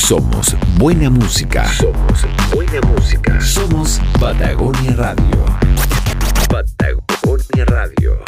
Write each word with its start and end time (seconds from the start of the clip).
Somos 0.00 0.56
buena 0.76 1.08
música. 1.10 1.72
Somos 1.74 2.26
buena 2.52 2.80
música. 2.88 3.40
Somos 3.40 4.00
Patagonia 4.18 4.96
Radio. 4.96 5.44
Patagonia 6.48 7.64
Radio. 7.66 8.18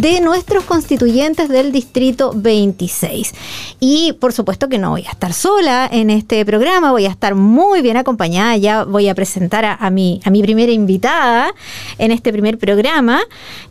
de 0.00 0.20
nuestros 0.20 0.64
constituyentes 0.64 1.48
del 1.48 1.72
Distrito 1.72 2.32
26. 2.34 3.32
Y 3.80 4.12
por 4.14 4.34
supuesto 4.34 4.68
que 4.68 4.78
no 4.78 4.90
voy 4.90 5.06
a 5.06 5.10
estar 5.10 5.32
sola 5.32 5.88
en 5.90 6.10
este 6.10 6.44
programa, 6.44 6.92
voy 6.92 7.06
a 7.06 7.10
estar 7.10 7.34
muy 7.34 7.80
bien 7.80 7.96
acompañada, 7.96 8.56
ya 8.58 8.84
voy 8.84 9.08
a 9.08 9.14
presentar 9.14 9.64
a, 9.64 9.90
mi, 9.90 10.20
a 10.24 10.30
mi 10.30 10.42
primera 10.42 10.70
invitada 10.70 11.54
en 11.96 12.12
este 12.12 12.30
primer 12.30 12.58
programa, 12.58 13.22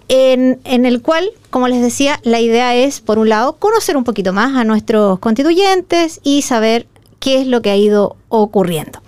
en, 0.07 0.59
en 0.63 0.85
el 0.87 1.03
cual, 1.03 1.29
como 1.51 1.67
les 1.67 1.81
decía, 1.81 2.19
la 2.23 2.39
idea 2.39 2.75
es, 2.75 3.01
por 3.01 3.19
un 3.19 3.29
lado, 3.29 3.57
conocer 3.57 3.95
un 3.95 4.03
poquito 4.03 4.33
más 4.33 4.55
a 4.55 4.63
nuestros 4.63 5.19
constituyentes 5.19 6.21
y 6.23 6.41
saber 6.41 6.87
qué 7.19 7.41
es 7.41 7.47
lo 7.47 7.61
que 7.61 7.69
ha 7.69 7.77
ido 7.77 8.15
ocurriendo. 8.29 8.99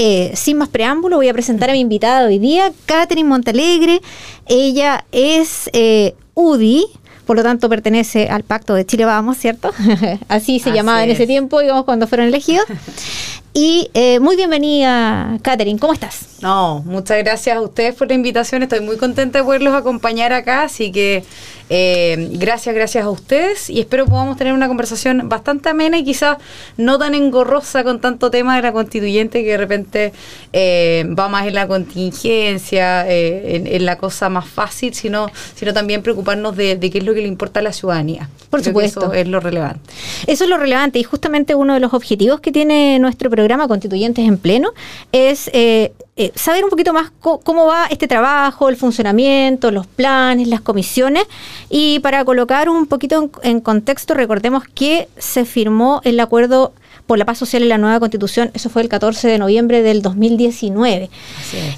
Eh, 0.00 0.30
sin 0.36 0.58
más 0.58 0.68
preámbulo, 0.68 1.16
voy 1.16 1.28
a 1.28 1.32
presentar 1.32 1.70
a 1.70 1.72
mi 1.72 1.80
invitada 1.80 2.24
hoy 2.24 2.38
día, 2.38 2.70
Catherine 2.86 3.28
Montalegre. 3.28 4.00
Ella 4.46 5.04
es 5.10 5.68
eh, 5.72 6.14
UDI, 6.34 6.86
por 7.26 7.36
lo 7.36 7.42
tanto 7.42 7.68
pertenece 7.68 8.28
al 8.28 8.44
pacto 8.44 8.74
de 8.74 8.86
Chile 8.86 9.04
Vamos, 9.06 9.38
¿cierto? 9.38 9.72
Así 10.28 10.60
se 10.60 10.70
llamaba 10.70 11.02
en 11.02 11.10
ese 11.10 11.26
tiempo, 11.26 11.58
digamos, 11.58 11.84
cuando 11.84 12.06
fueron 12.06 12.28
elegidos. 12.28 12.64
Y 13.60 13.90
eh, 13.92 14.20
muy 14.20 14.36
bienvenida, 14.36 15.36
Catherine, 15.42 15.80
¿cómo 15.80 15.92
estás? 15.92 16.28
No, 16.40 16.84
muchas 16.86 17.18
gracias 17.18 17.56
a 17.56 17.60
ustedes 17.60 17.96
por 17.96 18.06
la 18.06 18.14
invitación, 18.14 18.62
estoy 18.62 18.78
muy 18.78 18.96
contenta 18.96 19.40
de 19.40 19.44
poderlos 19.44 19.74
acompañar 19.74 20.32
acá, 20.32 20.62
así 20.62 20.92
que 20.92 21.24
eh, 21.70 22.28
gracias, 22.32 22.74
gracias 22.74 23.04
a 23.04 23.10
ustedes 23.10 23.68
y 23.68 23.80
espero 23.80 24.06
podamos 24.06 24.36
tener 24.36 24.54
una 24.54 24.68
conversación 24.68 25.28
bastante 25.28 25.68
amena 25.68 25.98
y 25.98 26.04
quizás 26.04 26.38
no 26.76 26.96
tan 26.98 27.14
engorrosa 27.14 27.84
con 27.84 28.00
tanto 28.00 28.30
tema 28.30 28.56
de 28.56 28.62
la 28.62 28.72
constituyente 28.72 29.42
que 29.42 29.50
de 29.50 29.56
repente 29.56 30.12
eh, 30.52 31.04
va 31.18 31.28
más 31.28 31.46
en 31.46 31.54
la 31.54 31.66
contingencia, 31.66 33.06
eh, 33.10 33.66
en, 33.66 33.84
la 33.84 33.98
cosa 33.98 34.28
más 34.28 34.46
fácil, 34.46 34.94
sino, 34.94 35.30
sino 35.56 35.74
también 35.74 36.02
preocuparnos 36.02 36.56
de, 36.56 36.78
qué 36.78 36.98
es 36.98 37.04
lo 37.04 37.12
que 37.12 37.20
le 37.20 37.28
importa 37.28 37.60
a 37.60 37.62
la 37.64 37.72
ciudadanía. 37.72 38.30
Por 38.48 38.62
supuesto. 38.62 39.00
eso 39.00 39.12
es 39.12 39.28
lo 39.28 39.40
relevante. 39.40 39.80
Eso 40.26 40.44
es 40.44 40.50
lo 40.50 40.56
relevante 40.56 41.00
y 41.00 41.02
justamente 41.02 41.54
uno 41.54 41.74
de 41.74 41.80
los 41.80 41.92
objetivos 41.92 42.40
que 42.40 42.52
tiene 42.52 42.98
nuestro 42.98 43.28
programa 43.28 43.47
Constituyentes 43.68 44.26
en 44.26 44.38
Pleno 44.38 44.72
es 45.12 45.50
eh, 45.52 45.92
saber 46.34 46.64
un 46.64 46.70
poquito 46.70 46.92
más 46.92 47.10
cómo 47.20 47.66
va 47.66 47.86
este 47.86 48.08
trabajo, 48.08 48.68
el 48.68 48.76
funcionamiento, 48.76 49.70
los 49.70 49.86
planes, 49.86 50.48
las 50.48 50.60
comisiones. 50.60 51.24
Y 51.70 52.00
para 52.00 52.24
colocar 52.24 52.68
un 52.68 52.86
poquito 52.86 53.30
en, 53.42 53.60
contexto, 53.60 54.14
recordemos 54.14 54.64
que 54.64 55.08
se 55.16 55.44
firmó 55.44 56.00
el 56.04 56.18
acuerdo 56.20 56.72
por 57.06 57.18
la 57.18 57.24
paz 57.24 57.38
social 57.38 57.62
y 57.62 57.68
la 57.68 57.78
nueva 57.78 58.00
constitución, 58.00 58.50
eso 58.52 58.68
fue 58.68 58.82
el 58.82 58.88
14 58.88 59.28
de 59.28 59.38
noviembre 59.38 59.80
del 59.80 60.02
2019. 60.02 61.08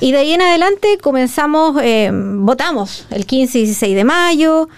Y 0.00 0.10
de 0.10 0.18
ahí 0.18 0.32
en 0.32 0.42
adelante 0.42 0.98
comenzamos, 1.00 1.80
eh, 1.82 2.10
votamos 2.12 3.06
el 3.10 3.26
15 3.26 3.58
y 3.58 3.62
16 3.62 3.94
de 3.94 4.04
mayo, 4.04 4.68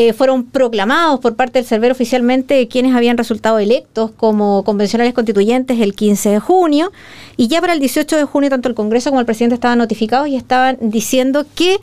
eh, 0.00 0.14
fueron 0.14 0.44
proclamados 0.44 1.20
por 1.20 1.36
parte 1.36 1.58
del 1.58 1.66
server 1.66 1.92
oficialmente 1.92 2.68
quienes 2.68 2.94
habían 2.94 3.18
resultado 3.18 3.58
electos 3.58 4.10
como 4.16 4.64
convencionales 4.64 5.12
constituyentes 5.12 5.78
el 5.78 5.94
15 5.94 6.30
de 6.30 6.38
junio. 6.40 6.90
Y 7.36 7.48
ya 7.48 7.60
para 7.60 7.74
el 7.74 7.80
18 7.80 8.16
de 8.16 8.24
junio 8.24 8.48
tanto 8.48 8.70
el 8.70 8.74
Congreso 8.74 9.10
como 9.10 9.20
el 9.20 9.26
presidente 9.26 9.56
estaban 9.56 9.76
notificados 9.76 10.28
y 10.28 10.36
estaban 10.36 10.78
diciendo 10.80 11.44
que 11.54 11.76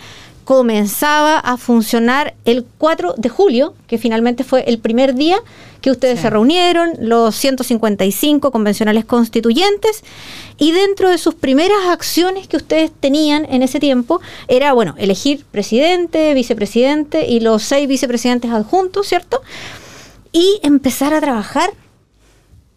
comenzaba 0.47 1.40
a 1.40 1.58
funcionar 1.58 2.34
el 2.46 2.66
4 2.78 3.16
de 3.18 3.28
julio, 3.28 3.74
que 3.85 3.97
finalmente 3.97 4.46
fue 4.46 4.62
el 4.62 4.80
primer 4.80 5.13
día 5.13 5.35
que 5.81 5.91
ustedes 5.91 6.22
se 6.22 6.30
reunieron, 6.30 6.94
los 7.02 7.35
155 7.35 8.50
convencionales 8.50 9.03
constituyentes, 9.03 10.06
y 10.57 10.72
dentro 10.72 11.09
de 11.09 11.18
sus 11.18 11.36
primeras 11.36 11.88
acciones 11.90 12.47
que 12.47 12.56
ustedes 12.56 12.91
tenían 12.97 13.46
en 13.50 13.62
ese 13.62 13.81
tiempo 13.81 14.22
era, 14.47 14.72
bueno, 14.72 14.96
elegir 14.97 15.44
presidente, 15.52 16.34
vicepresidente 16.34 17.28
y 17.28 17.41
los 17.41 17.63
seis 17.63 17.86
vicepresidentes 17.86 18.50
adjuntos, 18.50 19.06
¿cierto? 19.06 19.41
Y 20.31 20.62
empezar 20.63 21.13
a 21.13 21.19
trabajar 21.19 21.74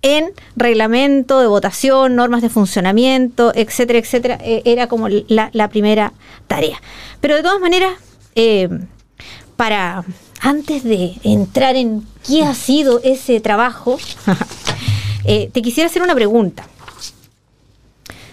en 0.02 0.32
reglamento 0.56 1.40
de 1.40 1.46
votación, 1.46 2.16
normas 2.16 2.42
de 2.42 2.48
funcionamiento, 2.48 3.52
etcétera, 3.54 3.98
etcétera, 3.98 4.38
eh, 4.42 4.62
era 4.64 4.86
como 4.86 5.08
la, 5.08 5.68
primera 5.68 6.12
tarea. 6.46 6.80
Pero 7.20 7.36
de 7.36 7.42
todas 7.42 7.60
maneras, 7.60 7.92
eh, 8.34 8.68
para 9.56 10.04
antes 10.40 10.84
de 10.84 11.14
entrar 11.22 11.76
en 11.76 12.06
qué 12.26 12.44
ha 12.44 12.54
sido 12.54 13.00
ese 13.04 13.40
trabajo, 13.40 13.98
eh, 15.24 15.50
te 15.52 15.60
quisiera 15.62 15.88
hacer 15.88 16.02
una 16.02 16.14
pregunta. 16.14 16.66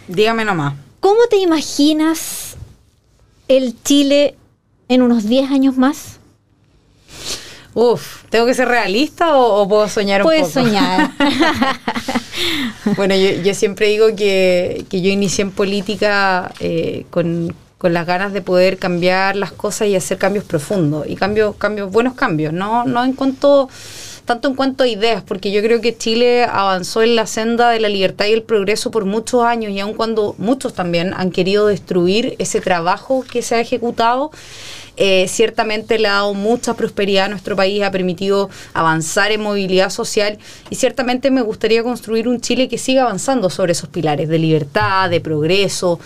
Dígame 0.08 0.46
nomás. 0.46 0.76
¿Cómo 1.02 1.28
te 1.30 1.38
imaginas 1.38 2.56
el 3.50 3.76
Chile 3.84 4.36
en 4.88 5.02
unos 5.02 5.28
10 5.28 5.52
años 5.52 5.78
más? 5.78 6.17
Uf, 7.80 8.24
¿tengo 8.32 8.48
que 8.48 8.56
ser 8.56 8.68
realista 8.68 9.38
o, 9.38 9.70
puedo 9.70 9.88
soñar 9.88 10.22
un 10.22 10.26
poco? 10.26 10.36
Puedes 10.36 10.52
soñar. 10.52 11.12
bueno, 12.98 13.14
yo, 13.16 13.54
siempre 13.54 13.90
digo 13.90 14.16
que, 14.16 14.84
yo 14.90 15.10
inicié 15.12 15.44
en 15.44 15.52
política 15.52 16.52
eh, 16.60 17.06
con, 17.12 17.54
las 17.84 18.08
ganas 18.08 18.34
de 18.34 18.42
poder 18.42 18.80
cambiar 18.80 19.36
las 19.36 19.52
cosas 19.52 19.90
y 19.90 19.96
hacer 19.96 20.18
cambios 20.18 20.44
profundos 20.44 21.06
y 21.08 21.16
cambios, 21.16 21.56
cambios, 21.58 21.92
buenos 21.92 22.16
cambios, 22.16 22.52
no, 22.52 22.84
no 22.84 23.04
en 23.04 23.14
cuanto 23.14 23.70
tanto 24.26 24.50
en 24.50 24.56
cuanto 24.56 24.84
a 24.84 24.88
ideas, 24.88 25.24
porque 25.24 25.52
yo 25.52 25.62
creo 25.62 25.80
que 25.80 25.96
Chile 25.96 26.44
avanzó 26.44 27.02
en 27.02 27.16
la 27.16 27.28
senda 27.28 27.70
de 27.70 27.80
la 27.80 27.90
libertad 27.90 28.26
y 28.26 28.34
el 28.34 28.44
progreso 28.44 28.92
por 28.92 29.06
muchos 29.06 29.44
años 29.44 29.72
y 29.72 29.80
aun 29.80 29.94
cuando 29.94 30.36
muchos 30.38 30.74
también 30.74 31.14
han 31.16 31.32
querido 31.32 31.68
destruir 31.68 32.36
ese 32.38 32.60
trabajo 32.60 33.24
que 33.32 33.42
se 33.42 33.56
ha 33.56 33.62
ejecutado, 33.62 34.32
eh, 34.98 35.28
ciertamente 35.28 36.00
le 36.00 36.08
ha 36.08 36.14
dado 36.14 36.34
mucha 36.34 36.74
prosperidad 36.74 37.26
a 37.26 37.30
nuestro 37.30 37.56
país, 37.56 37.84
ha 37.84 37.92
permitido 37.92 38.50
avanzar 38.74 39.32
en 39.32 39.42
movilidad 39.42 39.92
social 39.92 40.40
y 40.72 40.76
ciertamente 40.76 41.30
me 41.30 41.42
gustaría 41.42 41.84
construir 41.84 42.28
un 42.28 42.42
Chile 42.42 42.68
que 42.68 42.80
siga 42.80 43.04
avanzando 43.04 43.52
sobre 43.52 43.74
esos 43.74 43.90
pilares 43.90 44.28
de 44.28 44.40
libertad, 44.40 45.10
de 45.12 45.22
progreso, 45.22 46.00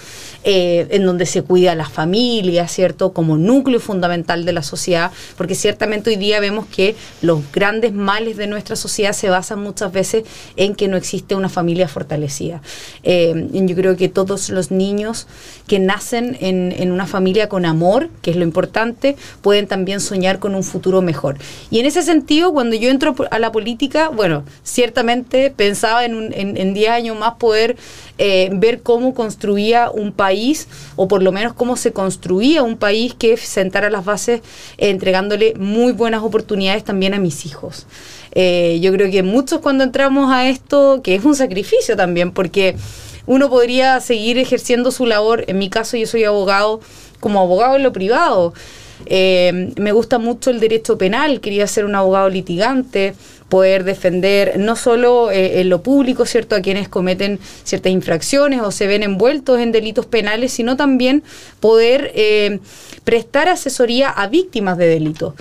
eh, 0.44 0.88
en 0.90 1.06
donde 1.06 1.26
se 1.26 1.42
cuida 1.42 1.72
a 1.72 1.76
las 1.76 1.90
familias, 1.90 2.70
¿cierto? 2.72 3.14
Como 3.14 3.38
núcleo 3.38 3.80
fundamental 3.80 4.44
de 4.44 4.52
la 4.52 4.64
sociedad, 4.64 5.12
porque 5.38 5.56
ciertamente 5.56 6.10
hoy 6.10 6.18
día 6.18 6.42
vemos 6.42 6.66
que 6.66 6.96
los 7.22 7.40
grandes 7.54 7.94
males 7.94 8.36
de 8.36 8.48
nuestra 8.48 8.76
sociedad 8.76 9.14
se 9.14 9.30
basan 9.30 9.62
muchas 9.62 9.94
veces 9.94 10.24
en 10.58 10.76
que 10.76 10.90
no 10.90 10.98
existe 10.98 11.34
una 11.36 11.48
familia 11.48 11.88
fortalecida. 11.88 12.62
Eh, 13.04 13.48
yo 13.54 13.76
creo 13.76 13.96
que 13.96 14.10
todos 14.10 14.50
los 14.50 14.70
niños 14.70 15.28
que 15.68 15.80
nacen 15.80 16.38
en, 16.42 16.74
en 16.78 16.92
una 16.92 17.08
familia 17.08 17.48
con 17.48 17.66
amor, 17.66 18.10
que 18.22 18.32
es 18.32 18.36
lo 18.36 18.44
importante, 18.44 18.81
pueden 19.42 19.68
también 19.68 20.00
soñar 20.00 20.40
con 20.40 20.56
un 20.56 20.64
futuro 20.64 21.02
mejor. 21.02 21.38
Y 21.70 21.80
en 21.80 21.86
ese 21.86 22.02
sentido, 22.02 22.54
cuando 22.54 22.76
yo 22.76 22.90
entro 22.90 23.16
a 23.30 23.40
la 23.40 23.52
política, 23.52 24.10
bueno, 24.10 24.44
ciertamente 24.64 25.52
pensaba 25.52 26.06
en 26.06 26.74
10 26.74 26.90
años 26.90 27.18
más 27.18 27.36
poder 27.36 27.78
eh, 28.24 28.50
ver 28.54 28.84
cómo 28.84 29.16
construía 29.16 29.90
un 29.90 30.12
país, 30.12 30.68
o 30.96 31.08
por 31.08 31.24
lo 31.24 31.32
menos 31.32 31.54
cómo 31.54 31.76
se 31.76 31.92
construía 31.92 32.62
un 32.62 32.78
país 32.78 33.16
que 33.16 33.36
sentara 33.36 33.90
las 33.90 34.06
bases 34.06 34.42
eh, 34.78 34.92
entregándole 34.92 35.56
muy 35.58 35.92
buenas 35.92 36.22
oportunidades 36.22 36.84
también 36.84 37.16
a 37.16 37.20
mis 37.20 37.48
hijos. 37.48 37.88
Eh, 38.34 38.80
yo 38.80 38.92
creo 38.92 39.10
que 39.10 39.24
muchos 39.24 39.60
cuando 39.60 39.84
entramos 39.84 40.32
a 40.32 40.48
esto, 40.48 41.02
que 41.04 41.16
es 41.16 41.26
un 41.26 41.36
sacrificio 41.36 41.98
también, 41.98 42.32
porque 42.32 42.76
uno 43.26 43.50
podría 43.50 44.00
seguir 44.00 44.38
ejerciendo 44.38 44.92
su 44.92 45.06
labor. 45.06 45.46
En 45.48 45.58
mi 45.58 45.70
caso, 45.70 45.98
yo 45.98 46.08
soy 46.08 46.24
abogado 46.24 46.82
como 47.20 47.40
abogado 47.40 47.76
en 47.76 47.84
lo 47.84 47.94
privado. 47.94 48.54
Eh, 49.06 49.74
me 49.78 49.92
gusta 49.92 50.20
mucho 50.20 50.50
el 50.50 50.60
derecho 50.60 50.98
penal, 50.98 51.42
quería 51.42 51.66
ser 51.68 51.86
un 51.86 51.96
abogado 51.96 52.30
litigante, 52.30 53.16
poder 53.50 53.84
defender 53.84 54.60
no 54.60 54.76
solo 54.76 55.32
eh, 55.32 55.62
en 55.62 55.70
lo 55.70 55.82
público, 55.82 56.26
¿cierto?, 56.26 56.56
a 56.56 56.62
quienes 56.62 56.88
cometen 56.88 57.40
ciertas 57.64 57.92
infracciones 57.92 58.62
o 58.62 58.72
se 58.72 58.88
ven 58.88 59.04
envueltos 59.04 59.60
en 59.60 59.72
delitos 59.72 60.06
penales, 60.06 60.54
sino 60.54 60.78
también 60.78 61.24
poder 61.60 62.12
eh, 62.16 62.60
prestar 63.04 63.50
asesoría 63.50 64.10
a 64.10 64.28
víctimas 64.28 64.78
de 64.78 64.88
delitos. 64.88 65.34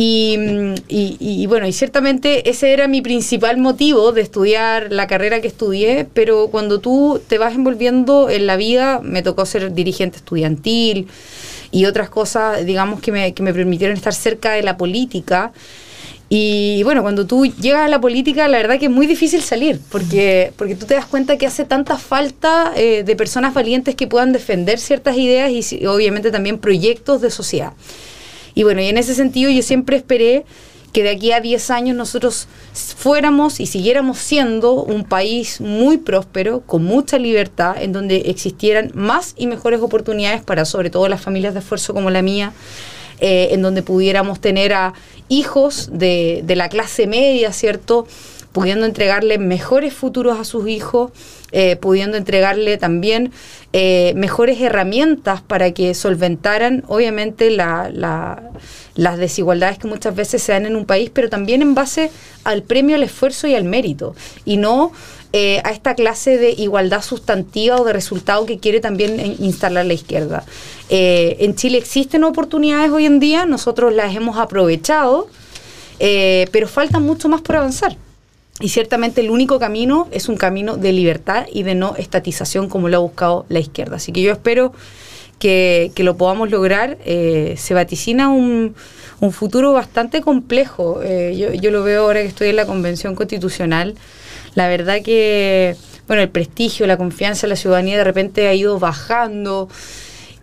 Y, 0.00 1.44
bueno, 1.48 1.66
y 1.66 1.72
ciertamente 1.72 2.48
ese 2.48 2.72
era 2.72 2.86
mi 2.86 3.02
principal 3.02 3.58
motivo 3.58 4.12
de 4.12 4.20
estudiar 4.20 4.92
la 4.92 5.08
carrera 5.08 5.40
que 5.40 5.48
estudié, 5.48 6.06
pero 6.14 6.50
cuando 6.52 6.78
tú 6.78 7.20
te 7.26 7.36
vas 7.36 7.56
envolviendo 7.56 8.30
en 8.30 8.46
la 8.46 8.56
vida, 8.56 9.00
me 9.02 9.24
tocó 9.24 9.44
ser 9.44 9.74
dirigente 9.74 10.18
estudiantil 10.18 11.08
y 11.72 11.86
otras 11.86 12.10
cosas, 12.10 12.64
digamos, 12.64 13.00
que 13.00 13.10
me, 13.10 13.34
que 13.34 13.42
me 13.42 13.52
permitieron 13.52 13.96
estar 13.96 14.14
cerca 14.14 14.52
de 14.52 14.62
la 14.62 14.76
política. 14.76 15.50
Y 16.28 16.80
bueno, 16.84 17.02
cuando 17.02 17.26
tú 17.26 17.46
llegas 17.46 17.86
a 17.86 17.88
la 17.88 18.00
política, 18.00 18.46
la 18.46 18.58
verdad 18.58 18.78
que 18.78 18.84
es 18.86 18.92
muy 18.92 19.08
difícil 19.08 19.42
salir, 19.42 19.80
porque, 19.90 20.52
porque 20.56 20.76
tú 20.76 20.86
te 20.86 20.94
das 20.94 21.06
cuenta 21.06 21.36
que 21.38 21.46
hace 21.48 21.64
tanta 21.64 21.98
falta 21.98 22.72
eh, 22.76 23.02
de 23.02 23.16
personas 23.16 23.52
valientes 23.52 23.96
que 23.96 24.06
puedan 24.06 24.32
defender 24.32 24.78
ciertas 24.78 25.16
ideas 25.16 25.50
y 25.50 25.86
obviamente 25.86 26.30
también 26.30 26.58
proyectos 26.58 27.20
de 27.20 27.30
sociedad. 27.30 27.72
Y 28.58 28.64
bueno, 28.64 28.80
y 28.80 28.88
en 28.88 28.98
ese 28.98 29.14
sentido 29.14 29.52
yo 29.52 29.62
siempre 29.62 29.96
esperé 29.96 30.44
que 30.92 31.04
de 31.04 31.10
aquí 31.10 31.30
a 31.30 31.38
10 31.38 31.70
años 31.70 31.96
nosotros 31.96 32.48
fuéramos 32.74 33.60
y 33.60 33.66
siguiéramos 33.66 34.18
siendo 34.18 34.82
un 34.82 35.04
país 35.04 35.60
muy 35.60 35.98
próspero, 35.98 36.62
con 36.62 36.82
mucha 36.82 37.20
libertad, 37.20 37.80
en 37.80 37.92
donde 37.92 38.16
existieran 38.26 38.90
más 38.94 39.34
y 39.36 39.46
mejores 39.46 39.80
oportunidades 39.80 40.42
para 40.42 40.64
sobre 40.64 40.90
todo 40.90 41.08
las 41.08 41.20
familias 41.20 41.54
de 41.54 41.60
esfuerzo 41.60 41.94
como 41.94 42.10
la 42.10 42.20
mía, 42.20 42.52
eh, 43.20 43.50
en 43.52 43.62
donde 43.62 43.84
pudiéramos 43.84 44.40
tener 44.40 44.72
a 44.72 44.92
hijos 45.28 45.90
de, 45.92 46.40
de 46.44 46.56
la 46.56 46.68
clase 46.68 47.06
media, 47.06 47.52
¿cierto? 47.52 48.08
Pudiendo 48.58 48.86
entregarle 48.86 49.38
mejores 49.38 49.94
futuros 49.94 50.36
a 50.36 50.42
sus 50.42 50.68
hijos, 50.68 51.12
eh, 51.52 51.76
pudiendo 51.76 52.16
entregarle 52.16 52.76
también 52.76 53.30
eh, 53.72 54.14
mejores 54.16 54.60
herramientas 54.60 55.42
para 55.42 55.70
que 55.70 55.94
solventaran, 55.94 56.82
obviamente, 56.88 57.52
las 57.52 59.18
desigualdades 59.18 59.78
que 59.78 59.86
muchas 59.86 60.16
veces 60.16 60.42
se 60.42 60.50
dan 60.50 60.66
en 60.66 60.74
un 60.74 60.86
país, 60.86 61.08
pero 61.08 61.28
también 61.28 61.62
en 61.62 61.76
base 61.76 62.10
al 62.42 62.64
premio 62.64 62.96
al 62.96 63.04
esfuerzo 63.04 63.46
y 63.46 63.54
al 63.54 63.62
mérito, 63.62 64.16
y 64.44 64.56
no 64.56 64.90
eh, 65.32 65.60
a 65.62 65.70
esta 65.70 65.94
clase 65.94 66.36
de 66.36 66.50
igualdad 66.50 67.02
sustantiva 67.02 67.76
o 67.76 67.84
de 67.84 67.92
resultado 67.92 68.44
que 68.44 68.58
quiere 68.58 68.80
también 68.80 69.36
instalar 69.38 69.86
la 69.86 69.94
izquierda. 69.94 70.44
en 70.88 71.54
Chile 71.54 71.78
existen 71.78 72.24
oportunidades 72.24 72.90
hoy 72.90 73.06
en 73.06 73.20
día, 73.20 73.46
nosotros 73.46 73.94
las 73.94 74.16
hemos 74.16 74.36
aprovechado, 74.36 75.28
pero 76.00 76.66
falta 76.66 76.98
mucho 76.98 77.28
más 77.28 77.40
por 77.40 77.54
avanzar. 77.54 77.96
Y 78.60 78.70
ciertamente 78.70 79.20
el 79.20 79.30
único 79.30 79.58
camino 79.58 80.08
es 80.10 80.28
un 80.28 80.36
camino 80.36 80.76
de 80.76 80.92
libertad 80.92 81.46
y 81.52 81.62
de 81.62 81.74
no 81.74 81.94
estatización 81.96 82.68
como 82.68 82.88
lo 82.88 82.96
ha 82.96 83.00
buscado 83.00 83.46
la 83.48 83.60
izquierda. 83.60 83.96
Así 83.96 84.12
que 84.12 84.20
yo 84.20 84.32
espero 84.32 84.72
que, 85.38 85.92
lo 85.96 86.16
podamos 86.16 86.50
lograr. 86.50 86.98
Eh, 87.04 87.54
se 87.56 87.74
vaticina 87.74 88.28
un, 88.28 88.74
un, 89.20 89.32
futuro 89.32 89.72
bastante 89.72 90.20
complejo. 90.22 91.00
Eh, 91.02 91.36
yo, 91.38 91.52
yo 91.54 91.70
lo 91.70 91.84
veo 91.84 92.02
ahora 92.02 92.20
que 92.22 92.28
estoy 92.28 92.48
en 92.48 92.56
la 92.56 92.66
Convención 92.66 93.14
Constitucional. 93.14 93.94
La 94.54 94.66
verdad 94.68 95.02
que, 95.04 95.76
bueno, 96.08 96.22
el 96.22 96.28
prestigio, 96.28 96.86
la 96.88 96.96
confianza 96.96 97.42
de 97.42 97.50
la 97.50 97.56
ciudadanía 97.56 97.96
de 97.96 98.04
repente 98.04 98.48
ha 98.48 98.54
ido 98.54 98.80
bajando 98.80 99.68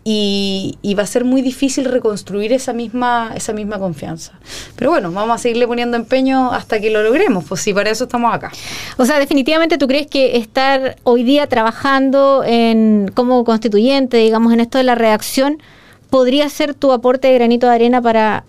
y, 0.08 0.94
va 0.96 1.02
a 1.02 1.08
ser 1.08 1.26
muy 1.26 1.42
difícil 1.42 1.86
reconstruir 1.86 2.54
esa 2.54 2.74
misma, 2.74 3.32
esa 3.36 3.54
misma 3.54 3.80
confianza. 3.80 4.34
Pero 4.76 4.92
bueno, 4.92 5.12
vamos 5.12 5.36
a 5.36 5.38
seguirle 5.40 5.68
poniendo 5.68 5.98
empeño 5.98 6.52
hasta 6.52 6.80
que 6.80 6.92
lo 6.92 7.02
logremos, 7.02 7.44
pues 7.46 7.62
sí, 7.62 7.74
para 7.74 7.90
eso 7.90 8.04
estamos 8.04 8.34
acá. 8.34 8.52
O 8.98 9.06
sea, 9.06 9.18
definitivamente 9.18 9.80
tú 9.80 9.88
crees 9.88 10.06
que 10.06 10.38
estar 10.38 10.98
hoy 11.04 11.24
día 11.24 11.48
trabajando 11.48 12.44
en 12.46 13.12
como 13.16 13.44
constituyente, 13.44 14.18
digamos, 14.18 14.54
en 14.54 14.60
esto 14.60 14.78
de 14.78 14.84
la 14.84 14.94
redacción, 14.94 15.58
podría 16.12 16.48
ser 16.50 16.76
tu 16.76 16.92
aporte 16.92 17.28
de 17.28 17.34
granito 17.34 17.68
de 17.68 17.74
arena 17.74 18.00
para 18.00 18.46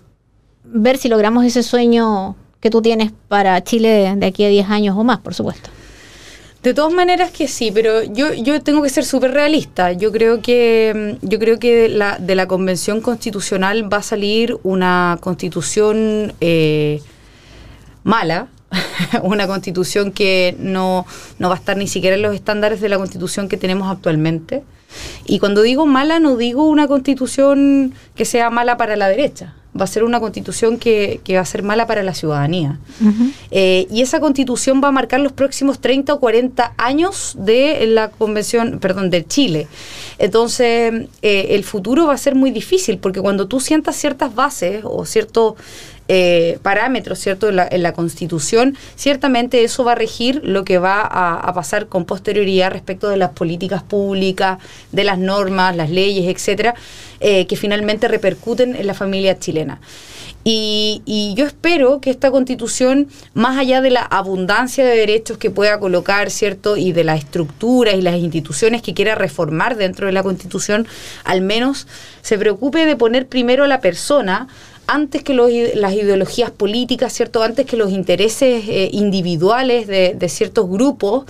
ver 0.63 0.99
si 0.99 1.09
logramos 1.09 1.43
ese 1.43 1.63
sueño 1.63 2.35
que 2.59 2.69
tú 2.69 2.83
tienes 2.83 3.11
para 3.29 3.63
Chile 3.63 4.13
de 4.15 4.25
aquí 4.27 4.45
a 4.45 4.49
10 4.49 4.69
años 4.69 4.95
o 4.95 5.03
más, 5.03 5.19
por 5.19 5.33
supuesto. 5.33 5.71
De 6.67 6.73
todas 6.73 6.91
maneras 6.91 7.31
que 7.31 7.47
sí, 7.47 7.71
pero 7.71 8.03
yo, 8.03 8.33
yo 8.33 8.61
tengo 8.61 8.83
que 8.83 8.89
ser 8.89 9.05
súper 9.05 9.31
realista. 9.31 9.93
Yo 9.93 10.11
creo 10.11 10.41
que, 10.41 11.17
mm, 11.21 11.25
yo 11.25 11.39
creo 11.39 11.59
que 11.59 11.73
de 11.73 11.87
la, 11.87 12.17
de 12.17 12.35
la 12.35 12.45
convención 12.45 12.99
constitucional 12.99 13.87
va 13.91 13.99
a 13.99 14.01
salir 14.01 14.57
una 14.63 15.17
constitución 15.21 16.33
eh, 16.41 17.01
mala, 18.03 18.49
una 19.23 19.47
constitución 19.47 20.11
que 20.11 20.57
no, 20.59 21.05
no 21.39 21.47
va 21.47 21.55
a 21.55 21.57
estar 21.57 21.77
ni 21.77 21.87
siquiera 21.87 22.17
en 22.17 22.21
los 22.21 22.35
estándares 22.35 22.81
de 22.81 22.89
la 22.89 22.97
constitución 22.97 23.47
que 23.47 23.55
tenemos 23.55 23.89
actualmente. 23.89 24.63
Y 25.25 25.39
cuando 25.39 25.61
digo 25.61 25.85
mala, 25.85 26.19
no 26.19 26.35
digo 26.35 26.67
una 26.67 26.89
constitución 26.89 27.93
que 28.13 28.25
sea 28.25 28.49
mala 28.49 28.75
para 28.75 28.97
la 28.97 29.07
derecha 29.07 29.55
va 29.79 29.85
a 29.85 29.87
ser 29.87 30.03
una 30.03 30.19
constitución 30.19 30.77
que, 30.77 31.21
va 31.29 31.39
a 31.39 31.45
ser 31.45 31.63
mala 31.63 31.87
para 31.87 32.03
la 32.03 32.13
ciudadanía. 32.13 32.79
Eh, 33.51 33.87
y 33.89 34.01
esa 34.01 34.19
constitución 34.19 34.81
va 34.83 34.89
a 34.89 34.91
marcar 34.91 35.19
los 35.19 35.31
próximos 35.31 35.79
30 35.79 36.13
o 36.13 36.19
40 36.19 36.73
años 36.77 37.35
de 37.37 37.85
la 37.87 38.09
convención, 38.09 38.79
perdón, 38.79 39.09
de 39.09 39.25
Chile. 39.25 39.67
Entonces, 40.17 41.07
eh, 41.21 41.47
el 41.51 41.63
futuro 41.63 42.07
va 42.07 42.13
a 42.13 42.17
ser 42.17 42.35
muy 42.35 42.51
difícil, 42.51 42.97
porque 42.97 43.21
cuando 43.21 43.47
tú 43.47 43.59
sientas 43.59 43.95
ciertas 43.95 44.33
bases 44.33 44.81
o 44.83 45.05
ciertos 45.05 45.55
eh, 46.07 46.59
parámetros, 46.61 47.19
¿cierto?, 47.19 47.49
en 47.49 47.83
la, 47.83 47.93
Constitución, 47.93 48.77
ciertamente 48.95 49.63
eso 49.63 49.83
va 49.83 49.93
a 49.93 49.95
regir 49.95 50.41
lo 50.43 50.63
que 50.63 50.77
va 50.77 51.01
a, 51.01 51.53
pasar 51.53 51.87
con 51.87 52.05
posterioridad 52.05 52.71
respecto 52.71 53.09
de 53.09 53.17
las 53.17 53.31
políticas 53.31 53.83
públicas, 53.83 54.59
de 54.91 55.03
las 55.03 55.17
normas, 55.17 55.75
las 55.75 55.89
leyes, 55.89 56.27
etcétera, 56.27 56.75
eh, 57.19 57.47
que 57.47 57.55
finalmente 57.55 58.07
repercuten 58.07 58.75
en 58.75 58.87
la 58.87 58.93
familia 58.93 59.39
chilena. 59.39 59.81
Y, 60.43 61.01
y, 61.05 61.33
yo 61.35 61.45
espero 61.45 61.99
que 61.99 62.09
esta 62.09 62.31
constitución, 62.31 63.09
más 63.33 63.57
allá 63.57 63.81
de 63.81 63.89
la 63.89 64.01
abundancia 64.01 64.85
de 64.85 64.95
derechos 64.95 65.37
que 65.37 65.51
pueda 65.51 65.77
colocar, 65.77 66.29
¿cierto? 66.29 66.77
Y 66.77 66.93
de 66.93 67.03
las 67.03 67.19
estructuras 67.19 67.95
y 67.95 68.01
las 68.01 68.15
instituciones 68.15 68.81
que 68.81 68.93
quiera 68.93 69.15
reformar 69.15 69.75
dentro 69.75 70.05
de 70.05 70.13
la 70.13 70.23
constitución, 70.23 70.87
al 71.25 71.41
menos 71.41 71.85
se 72.21 72.37
preocupe 72.37 72.85
de 72.85 72.95
poner 72.95 73.27
primero 73.27 73.65
a 73.65 73.67
la 73.67 73.81
persona 73.81 74.47
antes 74.87 75.23
que 75.23 75.33
las 75.33 75.93
ideologías 75.93 76.51
políticas, 76.51 77.13
¿cierto? 77.13 77.43
Antes 77.43 77.65
que 77.65 77.77
los 77.77 77.91
intereses 77.91 78.65
eh, 78.67 78.89
individuales 78.91 79.85
de, 79.87 80.15
de, 80.15 80.29
ciertos 80.29 80.69
grupos, 80.69 81.25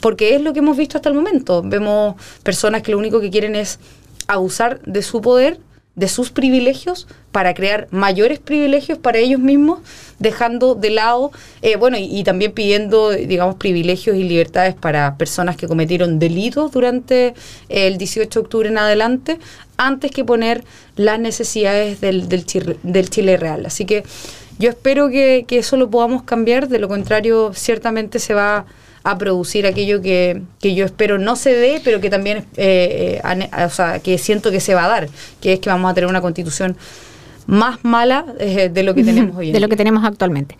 porque 0.00 0.34
es 0.36 0.40
lo 0.40 0.52
que 0.52 0.60
hemos 0.60 0.76
visto 0.76 0.96
hasta 0.96 1.08
el 1.08 1.14
momento. 1.14 1.62
Vemos 1.62 2.14
personas 2.42 2.82
que 2.82 2.92
lo 2.92 2.98
único 2.98 3.20
que 3.20 3.30
quieren 3.30 3.56
es 3.56 3.78
abusar 4.26 4.80
de 4.82 5.02
su 5.02 5.20
poder 5.20 5.58
de 5.96 6.08
sus 6.08 6.30
privilegios 6.30 7.06
para 7.30 7.54
crear 7.54 7.86
mayores 7.90 8.38
privilegios 8.38 8.98
para 8.98 9.18
ellos 9.18 9.40
mismos, 9.40 9.80
dejando 10.18 10.74
de 10.74 10.90
lado, 10.90 11.30
eh, 11.62 11.76
bueno, 11.76 11.96
y, 11.98 12.22
también 12.24 12.52
pidiendo, 12.52 13.10
digamos, 13.10 13.56
privilegios 13.56 14.16
y 14.16 14.24
libertades 14.24 14.74
para 14.74 15.16
personas 15.16 15.56
que 15.56 15.68
cometieron 15.68 16.18
delitos 16.18 16.72
durante 16.72 17.34
el 17.68 17.98
18 17.98 18.40
de 18.40 18.44
octubre 18.44 18.68
en 18.68 18.78
adelante, 18.78 19.38
antes 19.76 20.10
que 20.10 20.24
poner 20.24 20.64
las 20.96 21.18
necesidades 21.18 22.00
del, 22.00 22.28
del 22.28 23.10
Chile 23.10 23.36
real. 23.36 23.66
Así 23.66 23.84
que 23.84 24.04
yo 24.58 24.70
espero 24.70 25.08
que, 25.10 25.44
que 25.46 25.58
eso 25.58 25.76
lo 25.76 25.90
podamos 25.90 26.22
cambiar, 26.22 26.68
de 26.68 26.78
lo 26.78 26.88
contrario, 26.88 27.52
ciertamente 27.54 28.18
se 28.18 28.34
va 28.34 28.66
a 29.04 29.18
producir 29.18 29.66
aquello 29.66 30.00
que, 30.00 30.42
yo 30.62 30.86
espero 30.86 31.18
no 31.18 31.36
se 31.36 31.50
dé, 31.50 31.80
pero 31.84 32.00
que 32.00 32.10
también, 32.10 32.38
eh, 32.56 33.20
eh, 33.22 33.64
o 33.64 33.70
sea, 33.70 34.00
que 34.00 34.16
siento 34.16 34.50
que 34.50 34.60
se 34.60 34.74
va 34.74 34.86
a 34.86 34.88
dar, 34.88 35.08
que 35.40 35.52
es 35.52 35.60
que 35.60 35.68
vamos 35.68 35.90
a 35.90 35.94
tener 35.94 36.08
una 36.08 36.22
constitución 36.22 36.76
más 37.46 37.84
mala 37.84 38.24
eh, 38.38 38.70
de 38.72 38.82
lo 38.82 38.94
que 38.94 39.04
tenemos 39.04 39.36
hoy 39.36 39.48
en 39.48 39.52
De 39.52 39.60
lo 39.60 39.68
que 39.68 39.76
tenemos 39.76 40.02
actualmente. 40.04 40.56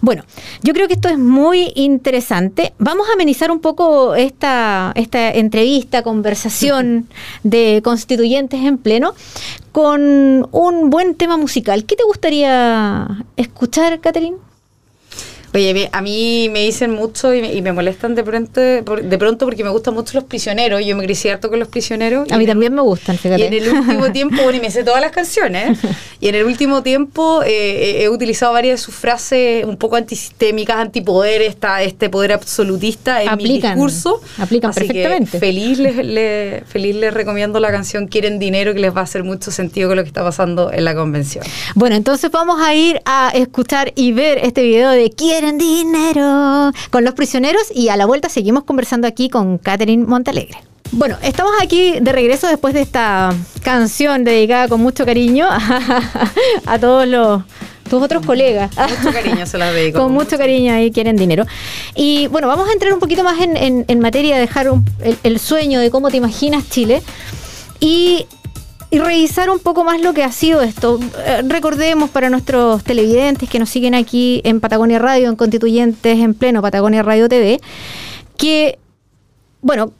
Bueno, 0.00 0.24
yo 0.62 0.72
creo 0.72 0.88
que 0.88 0.94
esto 0.94 1.08
es 1.08 1.18
muy 1.18 1.72
interesante. 1.76 2.72
Vamos 2.78 3.08
a 3.08 3.12
amenizar 3.12 3.52
un 3.52 3.60
poco 3.60 4.16
esta, 4.16 4.92
esta 4.96 5.30
entrevista, 5.30 6.02
conversación 6.02 7.08
de 7.44 7.80
constituyentes 7.84 8.60
en 8.60 8.78
pleno 8.78 9.14
con 9.70 10.48
un 10.50 10.90
buen 10.90 11.14
tema 11.14 11.36
musical. 11.36 11.84
¿Qué 11.84 11.94
te 11.94 12.02
gustaría 12.02 13.24
escuchar, 13.36 14.00
Catherine? 14.00 14.36
Oye, 15.54 15.88
a 15.92 16.02
mí 16.02 16.48
me 16.50 16.62
dicen 16.62 16.90
mucho 16.90 17.32
y 17.32 17.62
me, 17.62 17.72
molestan 17.72 18.16
de 18.16 18.24
pronto, 18.24 18.60
de 18.60 19.18
pronto 19.18 19.46
porque 19.46 19.62
me 19.62 19.70
gustan 19.70 19.94
mucho 19.94 20.14
los 20.14 20.24
prisioneros. 20.24 20.84
Yo 20.84 20.96
me 20.96 21.04
crecí 21.04 21.28
harto 21.28 21.48
con 21.48 21.60
los 21.60 21.68
prisioneros. 21.68 22.28
A 22.32 22.38
mí 22.38 22.44
también 22.44 22.74
me 22.74 22.82
gustan, 22.82 23.16
fíjate. 23.16 23.40
Y 23.40 23.46
en 23.46 23.52
el 23.54 23.68
último 23.68 24.10
tiempo, 24.10 24.42
bueno, 24.42 24.58
y 24.58 24.60
me 24.60 24.72
sé 24.72 24.82
todas 24.82 25.00
las 25.00 25.12
canciones. 25.12 25.78
y 26.20 26.26
en 26.26 26.34
el 26.34 26.44
último 26.44 26.82
tiempo 26.82 27.44
eh, 27.44 28.02
he 28.02 28.08
utilizado 28.08 28.52
varias 28.52 28.80
de 28.80 28.84
sus 28.84 28.96
frases 28.96 29.64
un 29.64 29.76
poco 29.76 29.94
antisistémicas, 29.94 30.76
antipoder, 30.76 31.40
esta, 31.42 31.84
este 31.84 32.10
poder 32.10 32.32
absolutista 32.32 33.22
en 33.22 33.36
mi 33.36 33.60
discurso. 33.60 34.20
Aplican 34.38 34.74
perfectamente. 34.74 35.38
feliz 35.38 35.78
les, 35.78 36.64
feliz 36.66 36.96
les 36.96 37.14
recomiendo 37.14 37.60
la 37.60 37.70
canción 37.70 38.08
Quieren 38.08 38.40
Dinero, 38.40 38.74
que 38.74 38.80
les 38.80 38.92
va 38.92 39.02
a 39.02 39.04
hacer 39.04 39.22
mucho 39.22 39.52
sentido 39.52 39.88
con 39.88 39.98
lo 39.98 40.02
que 40.02 40.08
está 40.08 40.24
pasando 40.24 40.72
en 40.72 40.84
la 40.84 40.96
convención. 40.96 41.44
Bueno, 41.76 41.94
entonces 41.94 42.28
vamos 42.32 42.60
a 42.60 42.74
ir 42.74 43.00
a 43.04 43.30
escuchar 43.32 43.92
y 43.94 44.10
ver 44.10 44.38
este 44.38 44.64
video 44.64 44.90
de 44.90 45.10
Quieren 45.10 45.43
dinero 45.52 46.72
con 46.90 47.04
los 47.04 47.14
prisioneros 47.14 47.64
y 47.74 47.88
a 47.88 47.96
la 47.96 48.06
vuelta 48.06 48.28
seguimos 48.28 48.64
conversando 48.64 49.06
aquí 49.06 49.28
con 49.28 49.58
Catherine 49.58 50.04
Montalegre. 50.04 50.58
Bueno, 50.92 51.16
estamos 51.22 51.52
aquí 51.60 51.98
de 52.00 52.12
regreso 52.12 52.46
después 52.46 52.72
de 52.74 52.80
esta 52.80 53.34
canción 53.62 54.22
dedicada 54.22 54.68
con 54.68 54.80
mucho 54.80 55.04
cariño 55.04 55.46
a, 56.66 56.78
todos 56.78 57.06
los 57.08 57.42
tus 57.88 58.02
otros 58.02 58.24
colegas. 58.24 58.70
Mucho 58.76 59.12
cariño 59.12 59.46
se 59.46 59.58
la 59.58 59.72
dedico. 59.72 59.98
Con, 60.02 60.12
mucho 60.12 60.38
cariño 60.38 60.72
ahí 60.72 60.90
quieren 60.90 61.16
dinero. 61.16 61.44
Y 61.94 62.28
bueno, 62.28 62.48
vamos 62.48 62.68
a 62.68 62.72
entrar 62.72 62.92
un 62.92 63.00
poquito 63.00 63.24
más 63.24 63.36
en, 63.40 64.00
materia 64.00 64.36
de 64.36 64.40
dejar 64.40 64.68
el, 65.02 65.18
el, 65.22 65.38
sueño 65.38 65.80
de 65.80 65.90
cómo 65.90 66.10
te 66.10 66.16
imaginas 66.16 66.68
Chile. 66.70 67.02
Y 67.80 68.26
y 68.94 68.98
revisar 69.00 69.50
un 69.50 69.58
poco 69.58 69.82
más 69.82 70.00
lo 70.00 70.14
que 70.14 70.22
ha 70.22 70.30
sido 70.30 70.62
esto. 70.62 71.00
Eh, 71.26 71.42
recordemos 71.48 72.10
para 72.10 72.30
nuestros 72.30 72.84
televidentes 72.84 73.50
que 73.50 73.58
nos 73.58 73.68
siguen 73.68 73.92
aquí 73.92 74.40
en 74.44 74.60
Patagonia 74.60 75.00
Radio, 75.00 75.28
en 75.28 75.34
Constituyentes 75.34 76.20
en 76.20 76.32
Pleno, 76.32 76.62
Patagonia 76.62 77.02
Radio 77.02 77.28
TV, 77.28 77.60
que, 78.36 78.78
bueno, 79.62 79.92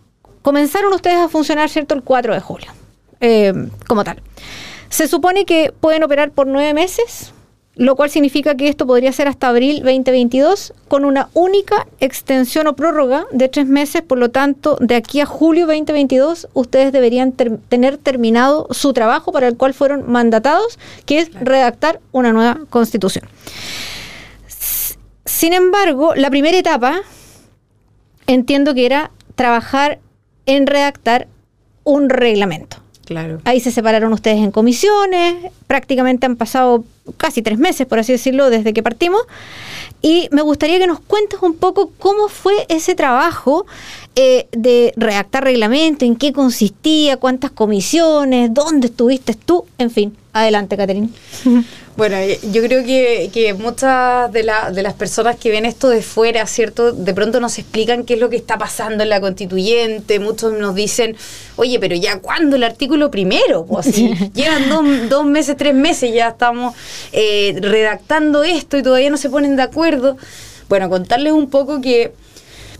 comenzaron 0.42 0.92
ustedes 0.92 1.18
a 1.18 1.28
funcionar, 1.28 1.68
¿cierto?, 1.70 1.96
el 1.96 2.02
4 2.04 2.34
de 2.34 2.40
julio, 2.40 2.70
eh, 3.20 3.52
como 3.88 4.04
tal. 4.04 4.22
Se 4.90 5.08
supone 5.08 5.44
que 5.44 5.72
pueden 5.80 6.04
operar 6.04 6.30
por 6.30 6.46
nueve 6.46 6.72
meses, 6.72 7.32
lo 7.76 7.96
cual 7.96 8.10
significa 8.10 8.54
que 8.54 8.68
esto 8.68 8.86
podría 8.86 9.12
ser 9.12 9.26
hasta 9.26 9.48
abril 9.48 9.82
2022 9.82 10.74
con 10.88 11.04
una 11.04 11.28
única 11.34 11.86
extensión 12.00 12.66
o 12.66 12.76
prórroga 12.76 13.26
de 13.32 13.48
tres 13.48 13.66
meses. 13.66 14.02
Por 14.02 14.18
lo 14.18 14.30
tanto, 14.30 14.76
de 14.80 14.94
aquí 14.94 15.20
a 15.20 15.26
julio 15.26 15.66
2022 15.66 16.48
ustedes 16.54 16.92
deberían 16.92 17.32
tener 17.32 17.98
terminado 17.98 18.68
su 18.70 18.92
trabajo 18.92 19.32
para 19.32 19.48
el 19.48 19.56
cual 19.56 19.74
fueron 19.74 20.10
mandatados, 20.10 20.78
que 21.04 21.18
es 21.18 21.34
redactar 21.34 22.00
una 22.12 22.32
nueva 22.32 22.60
constitución. 22.70 23.24
Sin 25.24 25.52
embargo, 25.52 26.14
la 26.14 26.30
primera 26.30 26.56
etapa 26.56 27.00
entiendo 28.26 28.74
que 28.74 28.86
era 28.86 29.10
trabajar 29.34 29.98
en 30.46 30.66
redactar 30.66 31.26
un 31.82 32.08
reglamento. 32.08 32.83
Claro. 33.04 33.40
Ahí 33.44 33.60
se 33.60 33.70
separaron 33.70 34.12
ustedes 34.12 34.38
en 34.38 34.50
comisiones, 34.50 35.52
prácticamente 35.66 36.26
han 36.26 36.36
pasado 36.36 36.84
casi 37.16 37.42
tres 37.42 37.58
meses, 37.58 37.86
por 37.86 37.98
así 37.98 38.12
decirlo, 38.12 38.50
desde 38.50 38.72
que 38.72 38.82
partimos. 38.82 39.20
Y 40.00 40.28
me 40.30 40.42
gustaría 40.42 40.78
que 40.78 40.86
nos 40.86 41.00
cuentes 41.00 41.40
un 41.42 41.54
poco 41.54 41.90
cómo 41.98 42.28
fue 42.28 42.66
ese 42.68 42.94
trabajo 42.94 43.66
eh, 44.16 44.48
de 44.52 44.92
redactar 44.96 45.44
reglamento, 45.44 46.04
en 46.04 46.16
qué 46.16 46.32
consistía, 46.32 47.16
cuántas 47.16 47.50
comisiones, 47.50 48.52
dónde 48.52 48.88
estuviste 48.88 49.34
tú, 49.34 49.64
en 49.78 49.90
fin. 49.90 50.16
Adelante, 50.34 50.76
Caterina. 50.76 51.08
Bueno, 51.96 52.16
yo 52.50 52.60
creo 52.60 52.82
que, 52.84 53.54
muchas 53.56 54.32
de, 54.32 54.50
de, 54.72 54.82
las 54.82 54.94
personas 54.94 55.36
que 55.36 55.52
ven 55.52 55.64
esto 55.64 55.88
de 55.88 56.02
fuera, 56.02 56.44
¿cierto? 56.44 56.90
De 56.90 57.14
pronto 57.14 57.38
nos 57.38 57.56
explican 57.60 58.02
qué 58.02 58.14
es 58.14 58.20
lo 58.20 58.30
que 58.30 58.36
está 58.36 58.58
pasando 58.58 59.04
en 59.04 59.10
la 59.10 59.20
constituyente. 59.20 60.18
Muchos 60.18 60.54
nos 60.54 60.74
dicen, 60.74 61.16
oye, 61.54 61.78
pero 61.78 61.94
ya, 61.94 62.18
¿cuándo 62.18 62.56
el 62.56 62.64
artículo 62.64 63.12
primero? 63.12 63.64
Pues 63.64 63.86
si 63.94 64.12
llevan 64.34 65.08
dos, 65.08 65.24
meses, 65.24 65.56
tres 65.56 65.72
meses, 65.72 66.12
ya 66.12 66.30
estamos 66.30 66.74
eh, 67.12 67.56
redactando 67.60 68.42
esto 68.42 68.76
y 68.76 68.82
todavía 68.82 69.10
no 69.10 69.16
se 69.16 69.30
ponen 69.30 69.54
de 69.54 69.62
acuerdo. 69.62 70.16
Bueno, 70.68 70.90
contarles 70.90 71.32
un 71.32 71.48
poco 71.48 71.80
que 71.80 72.12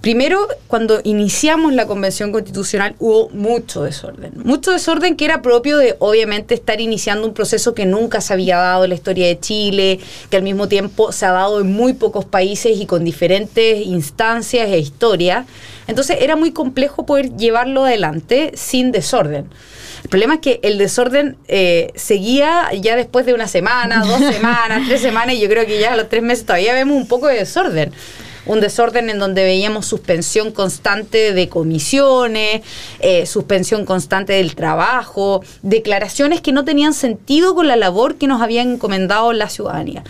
Primero, 0.04 0.48
cuando 0.66 1.00
iniciamos 1.02 1.72
la 1.72 1.86
convención 1.86 2.30
constitucional 2.30 2.94
hubo 2.98 3.30
mucho 3.30 3.84
desorden. 3.84 4.32
Mucho 4.44 4.70
desorden 4.70 5.16
que 5.16 5.24
era 5.24 5.40
propio 5.40 5.78
de, 5.78 5.96
obviamente, 5.98 6.54
estar 6.54 6.78
iniciando 6.78 7.26
un 7.26 7.32
proceso 7.32 7.74
que 7.74 7.86
nunca 7.86 8.20
se 8.20 8.34
había 8.34 8.58
dado 8.58 8.84
en 8.84 8.90
la 8.90 8.96
historia 8.96 9.26
de 9.26 9.40
Chile, 9.40 10.00
que 10.28 10.36
al 10.36 10.42
mismo 10.42 10.68
tiempo 10.68 11.10
se 11.10 11.24
ha 11.24 11.30
dado 11.30 11.58
en 11.58 11.72
muy 11.72 11.94
pocos 11.94 12.26
países 12.26 12.78
y 12.78 12.84
con 12.84 13.02
diferentes 13.02 13.86
instancias 13.86 14.68
e 14.68 14.78
historias. 14.78 15.46
Entonces 15.86 16.18
era 16.20 16.36
muy 16.36 16.52
complejo 16.52 17.06
poder 17.06 17.34
llevarlo 17.38 17.86
adelante 17.86 18.52
sin 18.56 18.92
desorden. 18.92 19.48
El 20.02 20.10
problema 20.10 20.34
es 20.34 20.40
que 20.40 20.60
el 20.62 20.76
desorden 20.76 21.38
eh, 21.48 21.92
seguía 21.94 22.70
ya 22.78 22.94
después 22.94 23.24
de 23.24 23.32
una 23.32 23.48
semana, 23.48 24.04
dos 24.04 24.20
semanas, 24.34 24.82
tres 24.86 25.00
semanas, 25.00 25.36
y 25.36 25.40
yo 25.40 25.48
creo 25.48 25.64
que 25.64 25.80
ya 25.80 25.94
a 25.94 25.96
los 25.96 26.10
tres 26.10 26.22
meses 26.22 26.44
todavía 26.44 26.74
vemos 26.74 26.94
un 26.94 27.08
poco 27.08 27.26
de 27.26 27.36
desorden 27.36 27.90
un 28.46 28.60
desorden 28.60 29.10
en 29.10 29.18
donde 29.18 29.44
veíamos 29.44 29.86
suspensión 29.86 30.52
constante 30.52 31.32
de 31.32 31.48
comisiones, 31.48 32.62
eh, 33.00 33.26
suspensión 33.26 33.84
constante 33.84 34.34
del 34.34 34.54
trabajo, 34.54 35.42
declaraciones 35.62 36.40
que 36.40 36.52
no 36.52 36.64
tenían 36.64 36.94
sentido 36.94 37.54
con 37.54 37.68
la 37.68 37.76
labor 37.76 38.16
que 38.16 38.26
nos 38.26 38.42
habían 38.42 38.72
encomendado 38.72 39.32
la 39.32 39.48
ciudadanía. 39.48 40.04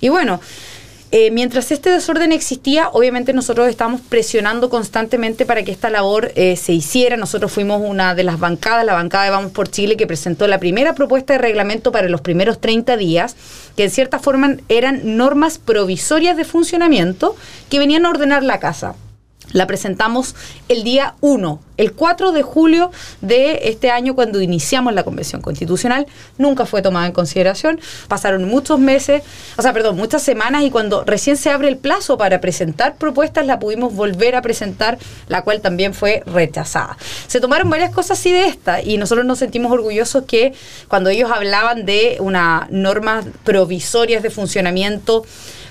Y 0.00 0.08
bueno, 0.10 0.40
eh, 1.10 1.30
mientras 1.30 1.72
este 1.72 1.90
desorden 1.90 2.32
existía, 2.32 2.90
obviamente 2.90 3.32
nosotros 3.32 3.66
estábamos 3.68 4.02
presionando 4.02 4.68
constantemente 4.68 5.46
para 5.46 5.62
que 5.62 5.72
esta 5.72 5.88
labor 5.88 6.32
eh, 6.34 6.54
se 6.56 6.74
hiciera. 6.74 7.16
Nosotros 7.16 7.50
fuimos 7.50 7.80
una 7.82 8.14
de 8.14 8.24
las 8.24 8.38
bancadas, 8.38 8.84
la 8.84 8.92
bancada 8.92 9.24
de 9.24 9.30
Vamos 9.30 9.52
por 9.52 9.70
Chile, 9.70 9.96
que 9.96 10.06
presentó 10.06 10.46
la 10.46 10.58
primera 10.58 10.94
propuesta 10.94 11.32
de 11.32 11.38
reglamento 11.38 11.92
para 11.92 12.10
los 12.10 12.20
primeros 12.20 12.60
30 12.60 12.98
días, 12.98 13.36
que 13.78 13.84
en 13.84 13.90
cierta 13.92 14.18
forma 14.18 14.56
eran 14.68 15.16
normas 15.16 15.58
provisorias 15.58 16.36
de 16.36 16.44
funcionamiento 16.44 17.36
que 17.70 17.78
venían 17.78 18.06
a 18.06 18.10
ordenar 18.10 18.42
la 18.42 18.58
casa. 18.58 18.96
La 19.52 19.66
presentamos 19.66 20.34
el 20.68 20.84
día 20.84 21.14
1, 21.20 21.60
el 21.78 21.92
4 21.92 22.32
de 22.32 22.42
julio 22.42 22.90
de 23.22 23.60
este 23.64 23.90
año, 23.90 24.14
cuando 24.14 24.42
iniciamos 24.42 24.92
la 24.92 25.04
Convención 25.04 25.40
Constitucional. 25.40 26.06
Nunca 26.36 26.66
fue 26.66 26.82
tomada 26.82 27.06
en 27.06 27.12
consideración. 27.12 27.80
Pasaron 28.08 28.44
muchos 28.44 28.78
meses, 28.78 29.22
o 29.56 29.62
sea, 29.62 29.72
perdón, 29.72 29.96
muchas 29.96 30.22
semanas, 30.22 30.64
y 30.64 30.70
cuando 30.70 31.04
recién 31.04 31.36
se 31.36 31.50
abre 31.50 31.68
el 31.68 31.78
plazo 31.78 32.18
para 32.18 32.40
presentar 32.40 32.96
propuestas, 32.96 33.46
la 33.46 33.58
pudimos 33.58 33.94
volver 33.94 34.36
a 34.36 34.42
presentar, 34.42 34.98
la 35.28 35.42
cual 35.42 35.60
también 35.60 35.94
fue 35.94 36.22
rechazada. 36.26 36.98
Se 37.26 37.40
tomaron 37.40 37.70
varias 37.70 37.92
cosas 37.92 38.18
así 38.18 38.32
de 38.32 38.46
esta, 38.46 38.82
y 38.82 38.98
nosotros 38.98 39.24
nos 39.24 39.38
sentimos 39.38 39.72
orgullosos 39.72 40.24
que 40.24 40.52
cuando 40.88 41.10
ellos 41.10 41.30
hablaban 41.30 41.86
de 41.86 42.18
unas 42.20 42.70
normas 42.70 43.24
provisorias 43.44 44.22
de 44.22 44.30
funcionamiento, 44.30 45.24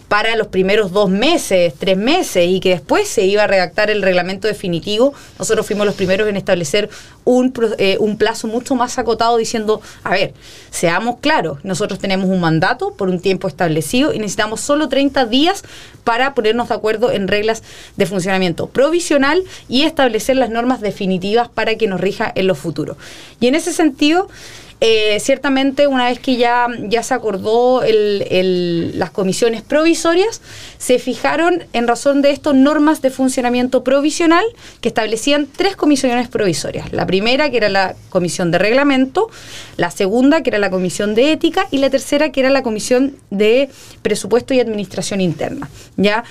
para 0.07 0.35
los 0.35 0.47
primeros 0.47 0.91
dos 0.91 1.09
meses, 1.09 1.73
tres 1.77 1.97
meses, 1.97 2.47
y 2.47 2.59
que 2.59 2.69
después 2.69 3.07
se 3.07 3.25
iba 3.25 3.43
a 3.43 3.47
redactar 3.47 3.89
el 3.89 4.01
reglamento 4.01 4.47
definitivo, 4.47 5.13
nosotros 5.37 5.65
fuimos 5.65 5.85
los 5.85 5.95
primeros 5.95 6.29
en 6.29 6.37
establecer 6.37 6.89
un, 7.25 7.53
eh, 7.77 7.97
un 7.99 8.17
plazo 8.17 8.47
mucho 8.47 8.75
más 8.75 8.97
acotado 8.97 9.35
diciendo, 9.35 9.81
a 10.03 10.11
ver, 10.11 10.33
seamos 10.71 11.17
claros, 11.19 11.63
nosotros 11.65 11.99
tenemos 11.99 12.29
un 12.29 12.39
mandato 12.39 12.93
por 12.93 13.09
un 13.09 13.19
tiempo 13.19 13.49
establecido 13.49 14.13
y 14.13 14.19
necesitamos 14.19 14.61
solo 14.61 14.87
30 14.87 15.25
días 15.25 15.63
para 16.05 16.33
ponernos 16.33 16.69
de 16.69 16.75
acuerdo 16.75 17.11
en 17.11 17.27
reglas 17.27 17.63
de 17.97 18.05
funcionamiento 18.05 18.67
provisional 18.67 19.43
y 19.67 19.83
establecer 19.83 20.37
las 20.37 20.49
normas 20.49 20.79
definitivas 20.79 21.49
para 21.49 21.75
que 21.75 21.87
nos 21.87 21.99
rija 21.99 22.31
en 22.33 22.47
lo 22.47 22.55
futuro. 22.55 22.95
Y 23.41 23.47
en 23.47 23.55
ese 23.55 23.73
sentido, 23.73 24.29
eh, 24.79 25.19
ciertamente, 25.19 25.87
una 25.87 26.05
vez 26.05 26.19
que 26.19 26.35
ya, 26.35 26.67
ya 26.83 27.01
se 27.01 27.15
acordó 27.15 27.81
las 27.83 29.09
comisiones 29.09 29.63
provisorias, 29.63 30.39
se 30.77 30.99
fijaron 30.99 31.63
en 31.73 31.87
razón 31.87 32.21
de 32.21 32.29
esto 32.29 32.53
normas 32.53 33.01
de 33.01 33.09
funcionamiento 33.09 33.83
provisional 33.83 34.45
que 34.79 34.89
establecían 34.89 35.47
tres 35.47 35.75
comisiones 35.75 36.27
provisorias. 36.27 36.93
La 36.93 37.07
primera, 37.07 37.49
que 37.49 37.57
era 37.57 37.69
la 37.69 37.95
comisión 38.09 38.51
de 38.51 38.59
reglamento, 38.59 39.29
la 39.77 39.89
segunda, 39.89 40.43
que 40.43 40.51
era 40.51 40.59
la 40.59 40.69
comisión 40.69 41.15
de 41.15 41.31
ética, 41.31 41.67
y 41.71 41.79
la 41.79 41.89
tercera, 41.89 42.31
que 42.31 42.41
era 42.41 42.51
la 42.51 42.61
comisión 42.61 43.15
de 43.31 43.69
presupuesto 44.03 44.53
y 44.53 44.59
administración 44.59 45.21
interna. 45.21 45.69
¿ya? 45.95 46.23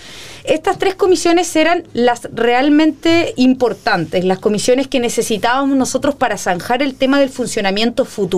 Estas 0.44 0.78
tres 0.78 0.94
comisiones 0.94 1.54
eran 1.56 1.82
las 1.94 2.28
realmente 2.32 3.34
importantes, 3.36 4.24
las 4.24 4.38
comisiones 4.38 4.86
que 4.86 5.00
necesitábamos 5.00 5.76
nosotros 5.76 6.14
para 6.14 6.38
zanjar 6.38 6.80
el 6.80 6.94
tema 6.94 7.18
del 7.18 7.30
funcionamiento 7.30 8.04
futuro. 8.04 8.35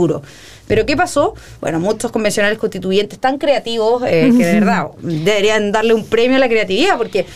Pero 0.66 0.86
¿qué 0.86 0.96
pasó? 0.96 1.34
Bueno, 1.60 1.80
muchos 1.80 2.12
convencionales 2.12 2.58
constituyentes 2.58 3.18
tan 3.18 3.38
creativos 3.38 4.02
eh, 4.06 4.30
que 4.36 4.44
de 4.44 4.52
verdad 4.60 4.88
deberían 5.00 5.72
darle 5.72 5.94
un 5.94 6.04
premio 6.04 6.36
a 6.36 6.40
la 6.40 6.48
creatividad 6.48 6.96
porque 6.98 7.26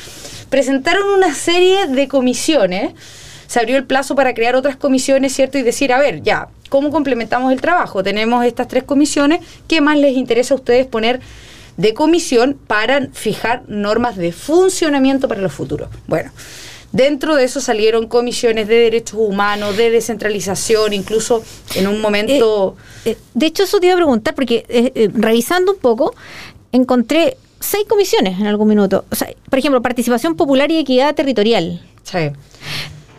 presentaron 0.51 1.09
una 1.09 1.35
serie 1.35 1.87
de 1.87 2.09
comisiones, 2.09 2.93
se 3.47 3.59
abrió 3.59 3.77
el 3.77 3.85
plazo 3.85 4.15
para 4.15 4.35
crear 4.35 4.55
otras 4.55 4.77
comisiones, 4.77 5.33
¿cierto? 5.35 5.59
Y 5.59 5.63
decir, 5.63 5.93
a 5.93 5.99
ver, 5.99 6.23
ya, 6.23 6.49
¿cómo 6.69 6.91
complementamos 6.91 7.53
el 7.53 7.61
trabajo? 7.61 8.03
Tenemos 8.03 8.45
estas 8.45 8.69
tres 8.69 8.85
comisiones, 8.85 9.41
¿qué 9.67 9.81
más 9.81 9.97
les 9.99 10.17
interesa 10.17 10.55
a 10.55 10.59
ustedes 10.59 10.87
poner 10.87 11.21
de 11.77 11.95
comisión 11.95 12.59
para 12.67 13.09
fijar 13.13 13.63
normas 13.69 14.17
de 14.17 14.33
funcionamiento 14.33 15.29
para 15.29 15.41
los 15.41 15.53
futuros. 15.53 15.89
Bueno, 16.07 16.31
Dentro 16.93 17.37
de 17.37 17.45
eso 17.45 17.61
salieron 17.61 18.07
comisiones 18.07 18.69
de 18.69 18.77
derechos 18.77 19.19
humanos, 19.19 19.77
de 19.77 19.91
descentralización, 19.91 20.93
incluso 20.93 21.43
en 21.75 21.87
un 21.87 22.01
momento... 22.01 22.77
Eh, 23.05 23.13
eh, 23.13 23.19
de 23.33 23.47
hecho, 23.47 23.63
eso 23.63 23.81
te 23.81 23.87
iba 23.87 23.95
a 23.95 23.97
preguntar, 23.97 24.35
porque 24.35 24.65
eh, 24.69 25.11
revisando 25.15 25.73
un 25.73 25.79
poco, 25.79 26.15
encontré 26.71 27.39
seis 27.61 27.87
comisiones 27.89 28.39
en 28.39 28.47
algún 28.47 28.69
minuto. 28.69 29.07
O 29.11 29.15
sea, 29.15 29.29
por 29.49 29.59
ejemplo, 29.59 29.81
participación 29.81 30.37
popular 30.37 30.71
y 30.71 30.79
equidad 30.79 31.15
territorial. 31.15 31.83
Sí. 32.03 32.31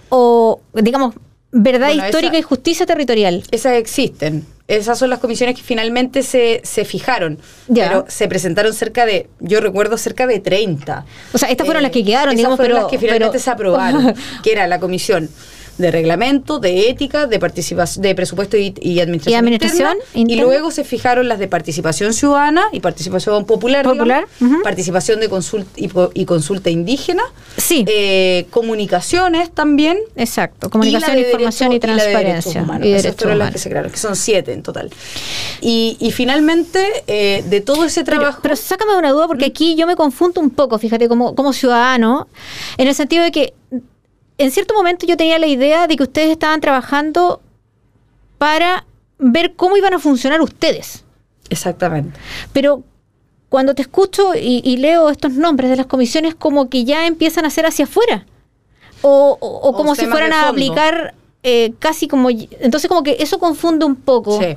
O, 0.10 0.62
digamos, 0.74 1.15
verdad 1.51 1.89
histórica 1.92 2.38
y 2.38 2.44
justicia 2.44 2.86
territorial. 2.86 3.44
Esas 3.51 3.74
existen 3.74 4.46
esas 4.67 4.98
son 4.98 5.10
las 5.10 5.20
comisiones 5.20 5.55
que 5.55 5.62
finalmente 5.62 6.24
se, 6.24 6.62
se 6.63 6.86
fijaron. 6.86 7.39
Pero 7.74 8.05
se 8.08 8.27
presentaron 8.27 8.74
cerca 8.74 9.05
de, 9.05 9.29
yo 9.39 9.60
recuerdo 9.60 9.98
cerca 9.98 10.25
de 10.25 10.39
30. 10.39 11.05
O 11.34 11.38
sea, 11.38 11.50
estas 11.50 11.65
fueron 11.65 11.84
las 11.84 11.91
que 11.91 12.00
eh, 12.00 12.05
quedaron, 12.05 12.36
digamos, 12.36 12.58
fueron 12.58 12.77
las 12.77 12.88
que 12.88 12.98
finalmente 12.98 13.39
se 13.39 13.50
aprobaron, 13.50 14.15
que 14.43 14.51
era 14.51 14.67
la 14.67 14.79
comisión 14.79 15.29
de 15.77 15.92
reglamento, 15.92 16.60
de 16.60 16.89
ética, 16.89 17.25
de 17.27 17.39
participación, 17.39 18.03
de 18.03 18.15
presupuesto 18.15 18.58
y, 18.58 19.00
administración. 19.00 19.98
¿Y, 20.13 20.36
luego 20.36 20.72
se 20.72 20.84
fijaron 20.84 21.27
las 21.27 21.39
de 21.39 21.48
participación 21.48 22.13
ciudadana 22.13 22.65
y 22.72 22.80
participación 22.80 23.46
popular, 23.46 23.84
popular 23.84 24.25
participación 24.63 25.20
de 25.20 25.30
consulta 25.30 25.70
y, 25.75 26.25
consulta 26.25 26.70
indígena, 26.70 27.24
sí. 27.58 27.86
Eh, 27.88 28.46
comunicaciones 28.50 29.51
también. 29.51 29.98
Exacto, 30.15 30.70
comunicación, 30.70 31.18
información 31.18 31.74
y 31.74 31.80
transparencia. 31.80 32.65
Y, 32.82 32.94
Esas 32.94 33.15
fueron 33.15 33.39
las 33.39 33.51
que 33.51 33.58
se 33.58 33.70
crearon, 33.70 33.92
que 33.92 33.98
son 33.98 34.15
siete 34.15 34.53
en 34.53 34.63
total. 34.63 34.92
Y, 35.62 36.12
finalmente, 36.13 36.86
eh, 37.08 37.44
de 37.48 37.62
todo 37.62 37.86
ese 37.86 38.03
trabajo... 38.03 38.39
Pero, 38.42 38.56
sácame 38.56 38.96
una 38.96 39.12
duda, 39.12 39.27
porque 39.27 39.46
aquí 39.46 39.75
yo 39.75 39.88
me 39.88 39.96
confundo 39.96 40.42
un 40.42 40.50
poco, 40.50 40.77
fíjate, 40.77 41.08
como, 41.08 41.36
como 41.36 41.53
ciudadano, 41.53 42.27
en 42.77 42.88
el 42.88 42.96
sentido 42.96 43.24
de 43.24 43.32
que 43.32 43.53
en 44.43 44.51
cierto 44.51 44.73
momento 44.73 45.05
yo 45.05 45.15
tenía 45.15 45.39
la 45.39 45.47
idea 45.47 45.88
de 45.88 45.95
que 45.95 46.03
ustedes 46.03 46.29
estaban 46.29 46.59
trabajando 46.59 47.41
para 48.38 48.85
ver 49.17 49.55
cómo 49.55 49.77
iban 49.77 49.93
a 49.93 50.00
funcionar 50.00 50.41
ustedes. 50.41 51.05
Exactamente. 51.50 52.19
Pero 52.51 52.83
cuando 53.47 53.73
te 53.73 53.83
escucho 53.83 54.33
y, 54.35 54.77
leo 54.77 55.09
estos 55.09 55.33
nombres 55.33 55.69
de 55.69 55.77
las 55.77 55.85
comisiones, 55.85 56.35
como 56.35 56.69
que 56.69 56.83
ya 56.83 57.07
empiezan 57.07 57.45
a 57.45 57.50
ser 57.50 57.65
hacia 57.65 57.85
afuera. 57.85 58.25
O, 59.01 59.73
como 59.75 59.95
si 59.95 60.05
fueran 60.07 60.33
a 60.33 60.50
aplicar 60.50 61.13
eh, 61.43 61.73
casi 61.79 62.07
como... 62.07 62.29
Entonces 62.29 62.89
como 62.89 63.03
que 63.03 63.17
eso 63.19 63.39
confunde 63.39 63.85
un 63.85 63.95
poco. 63.95 64.41
Sí. 64.41 64.55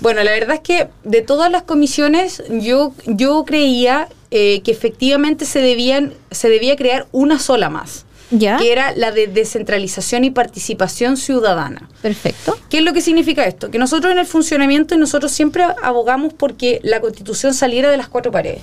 Bueno, 0.00 0.22
la 0.22 0.32
verdad 0.32 0.56
es 0.56 0.60
que 0.60 0.88
de 1.02 1.22
todas 1.22 1.50
las 1.50 1.62
comisiones 1.62 2.42
yo, 2.48 2.92
yo 3.06 3.44
creía 3.44 4.08
eh, 4.30 4.60
que 4.62 4.70
efectivamente 4.70 5.46
se, 5.46 5.60
debían, 5.60 6.12
se 6.30 6.48
debía 6.48 6.76
crear 6.76 7.06
una 7.12 7.38
sola 7.38 7.70
más 7.70 8.04
que 8.30 8.72
era 8.72 8.92
la 8.96 9.12
de 9.12 9.26
descentralización 9.26 10.24
y 10.24 10.30
participación 10.30 11.16
ciudadana. 11.16 11.88
Perfecto. 12.02 12.58
¿Qué 12.68 12.78
es 12.78 12.84
lo 12.84 12.92
que 12.92 13.00
significa 13.00 13.44
esto? 13.44 13.70
Que 13.70 13.78
nosotros 13.78 14.12
en 14.12 14.18
el 14.18 14.26
funcionamiento, 14.26 14.94
y 14.94 14.98
nosotros 14.98 15.32
siempre 15.32 15.64
abogamos 15.82 16.32
porque 16.32 16.80
la 16.82 17.00
constitución 17.00 17.54
saliera 17.54 17.90
de 17.90 17.96
las 17.96 18.08
cuatro 18.08 18.32
paredes 18.32 18.62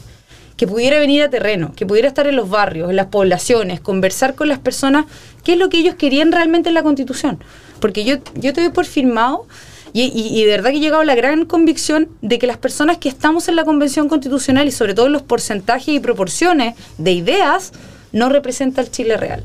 que 0.61 0.67
pudiera 0.67 0.99
venir 0.99 1.23
a 1.23 1.29
terreno, 1.31 1.73
que 1.75 1.87
pudiera 1.87 2.07
estar 2.07 2.27
en 2.27 2.35
los 2.35 2.47
barrios, 2.47 2.91
en 2.91 2.95
las 2.95 3.07
poblaciones, 3.07 3.79
conversar 3.79 4.35
con 4.35 4.47
las 4.47 4.59
personas, 4.59 5.05
qué 5.43 5.53
es 5.53 5.57
lo 5.57 5.69
que 5.69 5.79
ellos 5.79 5.95
querían 5.95 6.31
realmente 6.31 6.69
en 6.69 6.75
la 6.75 6.83
constitución. 6.83 7.43
Porque 7.79 8.03
yo, 8.03 8.17
yo 8.35 8.53
te 8.53 8.61
doy 8.61 8.69
por 8.69 8.85
firmado 8.85 9.47
y, 9.91 10.11
y, 10.13 10.45
de 10.45 10.51
verdad 10.51 10.69
que 10.69 10.77
he 10.77 10.79
llegado 10.79 11.01
a 11.01 11.05
la 11.05 11.15
gran 11.15 11.45
convicción 11.45 12.09
de 12.21 12.37
que 12.37 12.45
las 12.45 12.57
personas 12.57 12.97
que 12.97 13.09
estamos 13.09 13.47
en 13.47 13.55
la 13.55 13.65
Convención 13.65 14.07
Constitucional 14.07 14.67
y 14.67 14.71
sobre 14.71 14.93
todo 14.93 15.07
en 15.07 15.13
los 15.13 15.23
porcentajes 15.23 15.89
y 15.89 15.99
proporciones 15.99 16.75
de 16.97 17.11
ideas, 17.11 17.73
no 18.11 18.29
representa 18.29 18.81
el 18.81 18.91
Chile 18.91 19.17
real. 19.17 19.43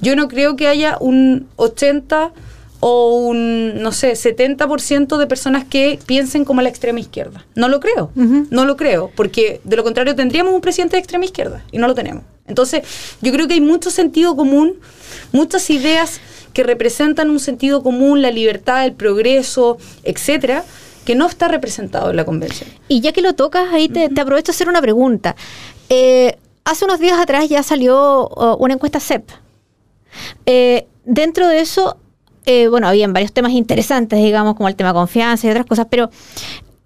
Yo 0.00 0.14
no 0.16 0.28
creo 0.28 0.56
que 0.56 0.68
haya 0.68 0.96
un 1.00 1.48
80 1.56 2.32
o 2.80 3.26
un, 3.26 3.82
no 3.82 3.90
sé, 3.92 4.12
70% 4.12 5.16
de 5.16 5.26
personas 5.26 5.64
que 5.64 5.98
piensen 6.06 6.44
como 6.44 6.62
la 6.62 6.68
extrema 6.68 7.00
izquierda. 7.00 7.44
No 7.56 7.68
lo 7.68 7.80
creo, 7.80 8.12
no 8.14 8.64
lo 8.64 8.76
creo, 8.76 9.10
porque 9.16 9.60
de 9.64 9.76
lo 9.76 9.82
contrario 9.82 10.14
tendríamos 10.14 10.54
un 10.54 10.60
presidente 10.60 10.96
de 10.96 11.00
extrema 11.00 11.24
izquierda 11.24 11.64
y 11.72 11.78
no 11.78 11.88
lo 11.88 11.94
tenemos. 11.94 12.22
Entonces, 12.46 12.82
yo 13.20 13.32
creo 13.32 13.48
que 13.48 13.54
hay 13.54 13.60
mucho 13.60 13.90
sentido 13.90 14.36
común, 14.36 14.76
muchas 15.32 15.68
ideas 15.70 16.20
que 16.52 16.62
representan 16.62 17.30
un 17.30 17.40
sentido 17.40 17.82
común, 17.82 18.22
la 18.22 18.30
libertad, 18.30 18.84
el 18.84 18.92
progreso, 18.92 19.76
etcétera, 20.04 20.64
que 21.04 21.14
no 21.14 21.26
está 21.26 21.48
representado 21.48 22.10
en 22.10 22.16
la 22.16 22.24
convención. 22.24 22.70
Y 22.88 23.00
ya 23.00 23.12
que 23.12 23.22
lo 23.22 23.34
tocas, 23.34 23.72
ahí 23.72 23.88
te, 23.88 24.08
aprovecho 24.20 24.52
a 24.52 24.54
hacer 24.54 24.68
una 24.68 24.80
pregunta. 24.80 25.36
Eh, 25.88 26.36
hace 26.64 26.84
unos 26.84 26.98
días 26.98 27.18
atrás 27.18 27.48
ya 27.48 27.62
salió 27.62 28.28
una 28.58 28.74
encuesta 28.74 29.00
CEP 29.00 29.30
eh, 30.46 30.86
dentro 31.04 31.48
de 31.48 31.60
eso, 31.60 31.96
eh, 32.46 32.68
bueno, 32.68 32.88
habían 32.88 33.12
varios 33.12 33.32
temas 33.32 33.52
interesantes, 33.52 34.22
digamos, 34.22 34.56
como 34.56 34.68
el 34.68 34.76
tema 34.76 34.92
confianza 34.92 35.46
y 35.46 35.50
otras 35.50 35.66
cosas, 35.66 35.86
pero 35.90 36.10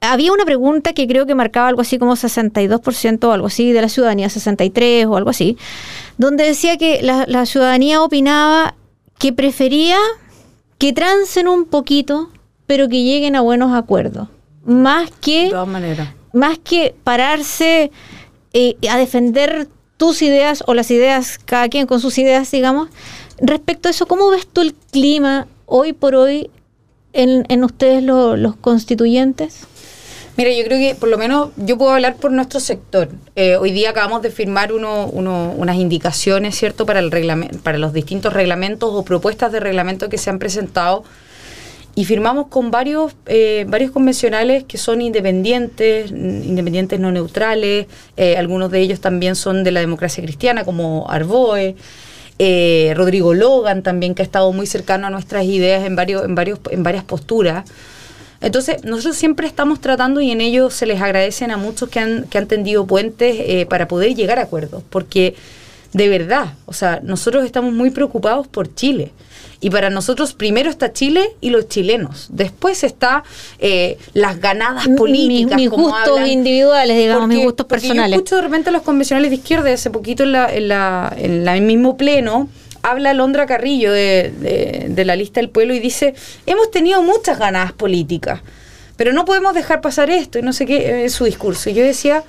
había 0.01 0.33
una 0.33 0.45
pregunta 0.45 0.93
que 0.93 1.07
creo 1.07 1.27
que 1.27 1.35
marcaba 1.35 1.69
algo 1.69 1.83
así 1.83 1.99
como 1.99 2.17
62% 2.17 3.25
o 3.25 3.33
algo 3.33 3.47
así 3.47 3.73
de 3.73 3.81
la 3.81 3.89
ciudadanía, 3.89 4.29
63 4.29 5.07
o 5.07 5.17
algo 5.17 5.31
así, 5.31 5.57
donde 6.19 6.45
decía 6.45 6.77
que 6.77 7.01
la, 7.03 7.47
ciudadanía 7.47 8.03
opinaba 8.03 8.75
que 9.19 9.33
prefería 9.33 9.97
que 10.79 10.93
trancen 10.93 11.47
un 11.47 11.65
poquito, 11.67 12.31
pero 12.67 12.89
que 12.89 13.05
lleguen 13.05 13.37
a 13.37 13.41
buenos 13.41 13.73
acuerdos. 13.73 14.29
Más 14.65 15.11
que. 15.21 15.51
Más 16.33 16.59
que 16.59 16.95
pararse 17.05 17.93
eh, 18.53 18.77
a 18.91 18.99
defender 18.99 19.69
tus 19.97 20.23
ideas 20.23 20.65
o 20.67 20.75
las 20.75 20.91
ideas, 20.91 21.39
cada 21.45 21.69
quien 21.69 21.87
con 21.87 22.01
sus 22.01 22.19
ideas, 22.19 22.51
digamos. 22.51 22.89
Respecto 23.39 23.89
a 23.89 23.91
eso, 23.91 24.07
¿cómo 24.07 24.31
ves 24.31 24.47
tú 24.47 24.61
el 24.61 24.75
clima 24.75 25.47
hoy 25.67 25.93
por 25.93 26.15
hoy 26.15 26.51
en, 27.13 27.65
ustedes 27.65 28.03
los 28.03 28.57
constituyentes? 28.57 29.67
Mira, 30.37 30.51
yo 30.51 30.65
creo 30.65 30.79
que 30.79 30.95
por 30.95 31.09
lo 31.09 31.19
menos 31.19 31.51
yo 31.57 31.77
puedo 31.77 31.93
hablar 31.93 32.17
por 32.17 32.33
nuestro 32.33 32.59
sector. 32.59 33.11
Eh, 33.37 33.57
hoy 33.57 33.71
día 33.71 33.91
acabamos 33.91 34.23
de 34.23 34.31
firmar 34.31 34.73
uno, 34.73 35.07
unas 35.07 35.77
indicaciones, 35.77 36.57
¿cierto?, 36.57 36.87
para, 36.87 37.01
el 37.01 37.11
para 37.63 37.79
los 37.79 37.93
distintos 37.93 38.33
reglamentos 38.33 38.91
o 38.93 39.05
propuestas 39.05 39.53
de 39.53 39.61
reglamento 39.61 40.09
que 40.09 40.19
se 40.19 40.31
han 40.31 40.39
presentado 40.39 41.05
y 41.95 42.05
firmamos 42.05 42.47
con 42.47 42.71
varios, 42.71 43.15
eh, 43.27 43.67
varios 43.69 43.91
convencionales 43.91 44.65
que 44.65 44.79
son 44.79 45.03
independientes, 45.03 46.11
independientes 46.11 46.99
no 46.99 47.13
neutrales, 47.13 47.87
eh, 48.17 48.37
algunos 48.37 48.71
de 48.71 48.81
ellos 48.81 49.01
también 49.01 49.37
son 49.37 49.63
de 49.63 49.73
la 49.73 49.81
democracia 49.81 50.23
cristiana, 50.23 50.65
como 50.65 51.07
Arboe, 51.11 51.77
eh, 52.39 52.95
Rodrigo 52.97 53.35
Logan 53.35 53.83
también, 53.83 54.15
que 54.15 54.23
ha 54.23 54.25
estado 54.25 54.53
muy 54.53 54.67
cercano 54.67 55.07
a 55.07 55.11
nuestras 55.11 55.45
ideas 55.45 55.85
en, 55.85 55.95
varios, 55.95 56.25
en, 56.25 56.35
varios, 56.35 56.61
en 56.71 56.83
varias 56.83 57.05
posturas. 57.05 57.71
Entonces, 58.41 58.83
nosotros 58.85 59.17
siempre 59.17 59.47
estamos 59.47 59.81
tratando 59.81 60.21
y 60.21 60.31
en 60.31 60.41
ello 60.41 60.71
se 60.71 60.87
les 60.87 61.01
agradecen 61.01 61.51
a 61.51 61.59
muchos 61.59 61.91
que 61.91 62.01
han, 62.01 62.25
que 62.25 62.39
han 62.39 62.49
tendido 62.49 62.87
puentes 62.87 63.67
para 63.67 63.87
poder 63.87 64.17
llegar 64.17 64.39
a 64.39 64.43
acuerdos, 64.43 64.83
porque 64.91 65.37
de 65.93 66.09
verdad, 66.09 66.55
o 66.67 66.73
sea, 66.73 67.01
nosotros 67.03 67.45
estamos 67.45 67.73
muy 67.73 67.91
preocupados 67.91 68.49
por 68.49 68.75
Chile. 68.75 69.13
Y 69.61 69.71
para 69.71 69.91
nosotros 69.91 70.33
primero 70.33 70.69
está 70.69 70.93
Chile 70.93 71.37
y 71.41 71.51
los 71.51 71.69
chilenos. 71.69 72.27
Después 72.31 72.83
está 72.83 73.23
eh, 73.61 73.97
las 74.13 74.41
ganadas 74.41 74.89
políticas. 74.97 75.57
Mis, 75.57 75.71
gustos 75.71 76.27
individuales, 76.27 76.97
digamos, 76.97 77.29
mis 77.29 77.45
gustos 77.45 77.67
personales. 77.67 78.11
Yo 78.11 78.17
escucho 78.17 78.37
de 78.37 78.43
repente 78.43 78.71
a 78.71 78.73
los 78.73 78.83
convencionales 78.83 79.31
de 79.31 79.37
izquierda, 79.37 79.73
hace 79.73 79.91
poquito 79.91 80.25
en, 80.25 80.33
la, 80.33 80.53
en, 80.53 80.67
la, 80.67 81.15
en 81.17 81.47
el 81.47 81.63
mismo 81.63 81.97
pleno, 81.97 82.49
habla 82.83 83.15
Londra 83.15 83.47
Carrillo 83.47 83.93
de, 83.93 84.89
de, 84.89 85.05
la 85.05 85.15
lista 85.15 85.41
del 85.41 85.49
pueblo 85.49 85.75
y 85.75 85.79
dice, 85.79 86.15
hemos 86.47 86.71
tenido 86.73 87.01
muchas 87.03 87.39
ganadas 87.39 87.73
políticas, 87.73 88.41
pero 88.97 89.13
no 89.13 89.25
podemos 89.25 89.55
dejar 89.55 89.81
pasar 89.81 90.11
esto 90.11 90.41
y 90.41 90.43
no 90.43 90.53
sé 90.53 90.67
qué, 90.67 91.05
es 91.05 91.13
su 91.13 91.25
discurso. 91.25 91.71
Y 91.71 91.75
yo 91.75 91.85
decía, 91.85 92.25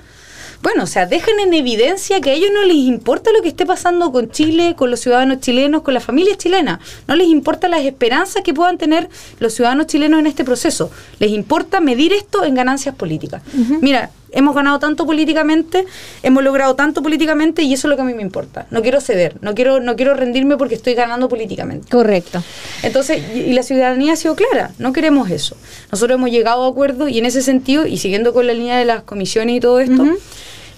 bueno, 0.64 0.84
o 0.84 0.86
sea, 0.86 1.04
dejen 1.04 1.38
en 1.40 1.52
evidencia 1.52 2.22
que 2.22 2.30
a 2.30 2.32
ellos 2.32 2.48
no 2.50 2.62
les 2.64 2.76
importa 2.76 3.30
lo 3.32 3.42
que 3.42 3.48
esté 3.48 3.66
pasando 3.66 4.10
con 4.10 4.30
Chile, 4.30 4.74
con 4.74 4.90
los 4.90 5.00
ciudadanos 5.00 5.40
chilenos, 5.40 5.82
con 5.82 5.92
la 5.92 6.00
familia 6.00 6.38
chilena. 6.38 6.80
No 7.06 7.16
les 7.16 7.28
importa 7.28 7.68
las 7.68 7.82
esperanzas 7.82 8.42
que 8.42 8.54
puedan 8.54 8.78
tener 8.78 9.10
los 9.40 9.52
ciudadanos 9.52 9.88
chilenos 9.88 10.20
en 10.20 10.26
este 10.26 10.42
proceso. 10.42 10.90
Les 11.18 11.32
importa 11.32 11.80
medir 11.80 12.14
esto 12.14 12.44
en 12.44 12.54
ganancias 12.54 12.94
políticas. 12.94 13.42
Mira, 13.82 14.10
hemos 14.32 14.54
ganado 14.54 14.78
tanto 14.78 15.04
políticamente, 15.04 15.84
hemos 16.22 16.42
logrado 16.42 16.74
tanto 16.74 17.02
políticamente 17.02 17.62
y 17.62 17.74
eso 17.74 17.86
es 17.86 17.90
lo 17.90 17.96
que 17.96 18.02
a 18.02 18.06
mí 18.06 18.14
me 18.14 18.22
importa. 18.22 18.66
No 18.70 18.80
quiero 18.80 19.02
ceder, 19.02 19.36
no 19.42 19.54
quiero, 19.54 19.80
no 19.80 19.96
quiero 19.96 20.14
rendirme 20.14 20.56
porque 20.56 20.76
estoy 20.76 20.94
ganando 20.94 21.28
políticamente. 21.28 21.90
Correcto. 21.90 22.42
Entonces, 22.82 23.22
y, 23.34 23.52
la 23.52 23.62
ciudadanía 23.62 24.14
ha 24.14 24.16
sido 24.16 24.34
clara, 24.34 24.72
no 24.78 24.94
queremos 24.94 25.30
eso. 25.30 25.58
Nosotros 25.92 26.16
hemos 26.16 26.30
llegado 26.30 26.64
a 26.64 26.70
acuerdo 26.70 27.06
y 27.06 27.18
en 27.18 27.26
ese 27.26 27.42
sentido, 27.42 27.86
y 27.86 27.98
siguiendo 27.98 28.32
con 28.32 28.46
la 28.46 28.54
línea 28.54 28.78
de 28.78 28.86
las 28.86 29.02
comisiones 29.02 29.56
y 29.56 29.60
todo 29.60 29.78
esto, 29.78 30.06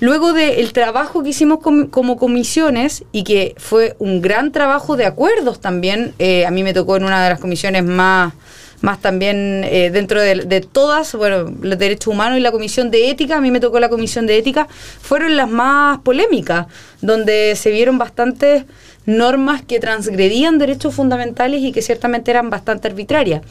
luego 0.01 0.33
del 0.33 0.73
trabajo 0.73 1.23
que 1.23 1.31
hicimos 1.31 1.61
como 1.61 2.17
comisiones 2.17 3.05
y 3.13 3.25
que 3.25 3.55
fue 3.59 3.97
un 3.99 4.21
gran 4.21 4.53
trabajo 4.53 4.97
de 4.97 5.07
acuerdos 5.07 5.61
también, 5.61 6.15
eh, 6.19 6.47
a 6.47 6.51
mí 6.51 6.63
me 6.63 6.75
tocó 6.75 6.97
en 6.97 7.05
una 7.05 7.23
de 7.23 7.31
las 7.31 7.41
comisiones 7.41 7.85
más 7.85 8.33
más 8.81 9.01
también 9.01 9.63
eh, 9.65 9.91
dentro 9.91 10.21
de, 10.21 10.61
todas, 10.61 11.15
bueno, 11.15 11.53
los 11.61 11.79
derechos 11.79 12.13
humanos 12.13 12.39
y 12.39 12.43
la 12.43 12.53
comisión 12.53 12.91
de 12.91 13.11
ética, 13.11 13.39
a 13.39 13.41
mí 13.41 13.51
me 13.51 13.61
tocó 13.61 13.81
la 13.81 13.89
comisión 13.89 14.27
de 14.27 14.39
ética, 14.39 14.69
fueron 15.01 15.37
las 15.37 15.49
más 15.49 15.99
polémicas, 16.01 16.67
donde 17.01 17.57
se 17.57 17.71
vieron 17.71 17.99
bastantes 17.99 18.65
normas 19.07 19.63
que 19.63 19.81
transgredían 19.81 20.59
derechos 20.59 20.95
fundamentales 20.95 21.63
y 21.63 21.73
que 21.73 21.83
ciertamente 21.83 22.31
eran 22.31 22.51
bastante 22.51 22.89
arbitrarias. 22.89 23.43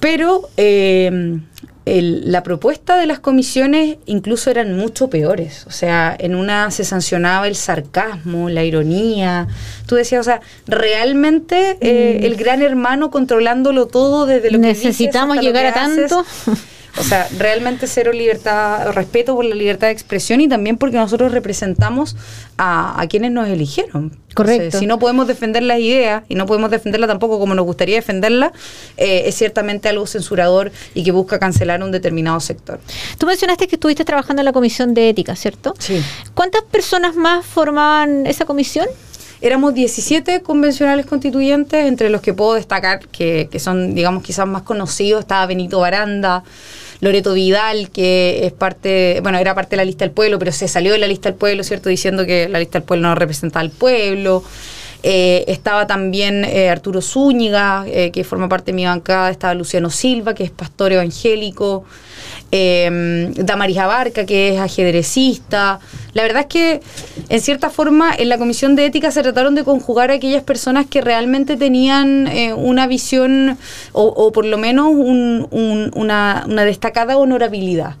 Pero 0.00 0.48
eh, 0.56 1.38
la 1.86 2.42
propuesta 2.42 2.96
de 2.96 3.06
las 3.06 3.18
comisiones 3.20 3.98
incluso 4.06 4.50
eran 4.50 4.76
mucho 4.76 5.10
peores. 5.10 5.66
O 5.66 5.70
sea, 5.70 6.16
en 6.18 6.34
una 6.34 6.70
se 6.70 6.84
sancionaba 6.84 7.46
el 7.46 7.56
sarcasmo, 7.56 8.48
la 8.48 8.64
ironía. 8.64 9.48
Tú 9.86 9.96
decías, 9.96 10.20
o 10.20 10.24
sea, 10.24 10.40
realmente 10.66 11.76
eh, 11.80 12.20
mm. 12.20 12.24
el 12.24 12.36
gran 12.36 12.62
hermano 12.62 13.10
controlándolo 13.10 13.86
todo 13.86 14.24
desde 14.24 14.50
lo 14.50 14.58
que 14.60 14.66
Necesitamos 14.68 15.38
llegar 15.38 15.66
a 15.66 15.74
tanto. 15.74 16.24
O 16.96 17.02
sea, 17.02 17.28
realmente 17.38 17.86
cero 17.86 18.12
libertad, 18.12 18.92
respeto 18.92 19.34
por 19.34 19.44
la 19.44 19.54
libertad 19.54 19.88
de 19.88 19.92
expresión 19.92 20.40
y 20.40 20.48
también 20.48 20.76
porque 20.76 20.96
nosotros 20.96 21.32
representamos 21.32 22.16
a, 22.56 23.04
quienes 23.08 23.32
nos 23.32 23.48
eligieron. 23.48 24.16
Correcto. 24.34 24.80
si 24.80 24.86
no 24.86 24.98
podemos 24.98 25.28
defender 25.28 25.62
las 25.62 25.78
ideas 25.78 26.24
y 26.28 26.34
no 26.34 26.46
podemos 26.46 26.68
defenderla 26.68 27.06
tampoco 27.06 27.38
como 27.38 27.54
nos 27.54 27.64
gustaría 27.64 27.96
defenderla, 27.96 28.52
eh, 28.96 29.22
es 29.26 29.36
ciertamente 29.36 29.88
algo 29.88 30.06
censurador 30.08 30.72
y 30.92 31.04
que 31.04 31.12
busca 31.12 31.38
cancelar 31.38 31.82
un 31.82 31.92
determinado 31.92 32.40
sector. 32.40 32.80
Tú 33.18 33.26
mencionaste 33.26 33.68
que 33.68 33.76
estuviste 33.76 34.04
trabajando 34.04 34.40
en 34.40 34.46
la 34.46 34.52
comisión 34.52 34.92
de 34.92 35.10
ética, 35.10 35.36
¿cierto? 35.36 35.74
Sí. 35.78 36.02
¿Cuántas 36.34 36.62
personas 36.62 37.14
más 37.14 37.46
formaban 37.46 38.26
esa 38.26 38.44
comisión? 38.44 38.86
Éramos 39.40 39.74
17 39.74 40.40
convencionales 40.40 41.06
constituyentes, 41.06 41.86
entre 41.86 42.08
los 42.08 42.22
que 42.22 42.32
puedo 42.32 42.54
destacar 42.54 43.06
que, 43.08 43.48
que 43.52 43.60
son, 43.60 43.94
digamos, 43.94 44.22
quizás 44.22 44.46
más 44.46 44.62
conocidos. 44.62 45.20
Estaba 45.20 45.44
Benito 45.46 45.80
Baranda, 45.80 46.42
Loreto 47.00 47.34
Vidal, 47.34 47.90
que 47.90 48.46
es 48.46 48.52
parte, 48.52 49.20
bueno, 49.22 49.38
era 49.38 49.54
parte 49.54 49.70
de 49.70 49.76
la 49.78 49.84
lista 49.84 50.04
del 50.04 50.12
pueblo, 50.12 50.38
pero 50.38 50.52
se 50.52 50.68
salió 50.68 50.92
de 50.92 50.98
la 50.98 51.06
lista 51.06 51.28
del 51.28 51.38
pueblo, 51.38 51.64
¿cierto? 51.64 51.88
Diciendo 51.88 52.26
que 52.26 52.48
la 52.48 52.58
lista 52.58 52.78
del 52.78 52.86
pueblo 52.86 53.08
no 53.08 53.14
representaba 53.14 53.60
al 53.60 53.70
pueblo. 53.70 54.42
Eh, 55.06 55.44
estaba 55.48 55.86
también 55.86 56.46
eh, 56.46 56.70
Arturo 56.70 57.02
Zúñiga, 57.02 57.84
eh, 57.86 58.10
que 58.10 58.24
forma 58.24 58.48
parte 58.48 58.72
de 58.72 58.76
mi 58.76 58.86
bancada, 58.86 59.30
estaba 59.30 59.52
Luciano 59.52 59.90
Silva, 59.90 60.34
que 60.34 60.44
es 60.44 60.50
pastor 60.50 60.92
evangélico, 60.92 61.84
eh, 62.56 63.32
Damaris 63.36 63.78
Abarca, 63.78 64.24
que 64.24 64.54
es 64.54 64.60
ajedrecista. 64.60 65.80
La 66.12 66.22
verdad 66.22 66.42
es 66.42 66.46
que, 66.46 66.80
en 67.28 67.40
cierta 67.40 67.68
forma, 67.68 68.14
en 68.16 68.28
la 68.28 68.38
comisión 68.38 68.76
de 68.76 68.86
ética 68.86 69.10
se 69.10 69.22
trataron 69.22 69.54
de 69.56 69.64
conjugar 69.64 70.10
a 70.12 70.14
aquellas 70.14 70.44
personas 70.44 70.86
que 70.86 71.00
realmente 71.00 71.56
tenían 71.56 72.30
una 72.56 72.86
visión, 72.86 73.58
o, 73.92 74.30
por 74.30 74.44
lo 74.44 74.56
menos 74.56 74.92
una, 74.92 76.44
destacada 76.46 77.16
honorabilidad. 77.16 77.96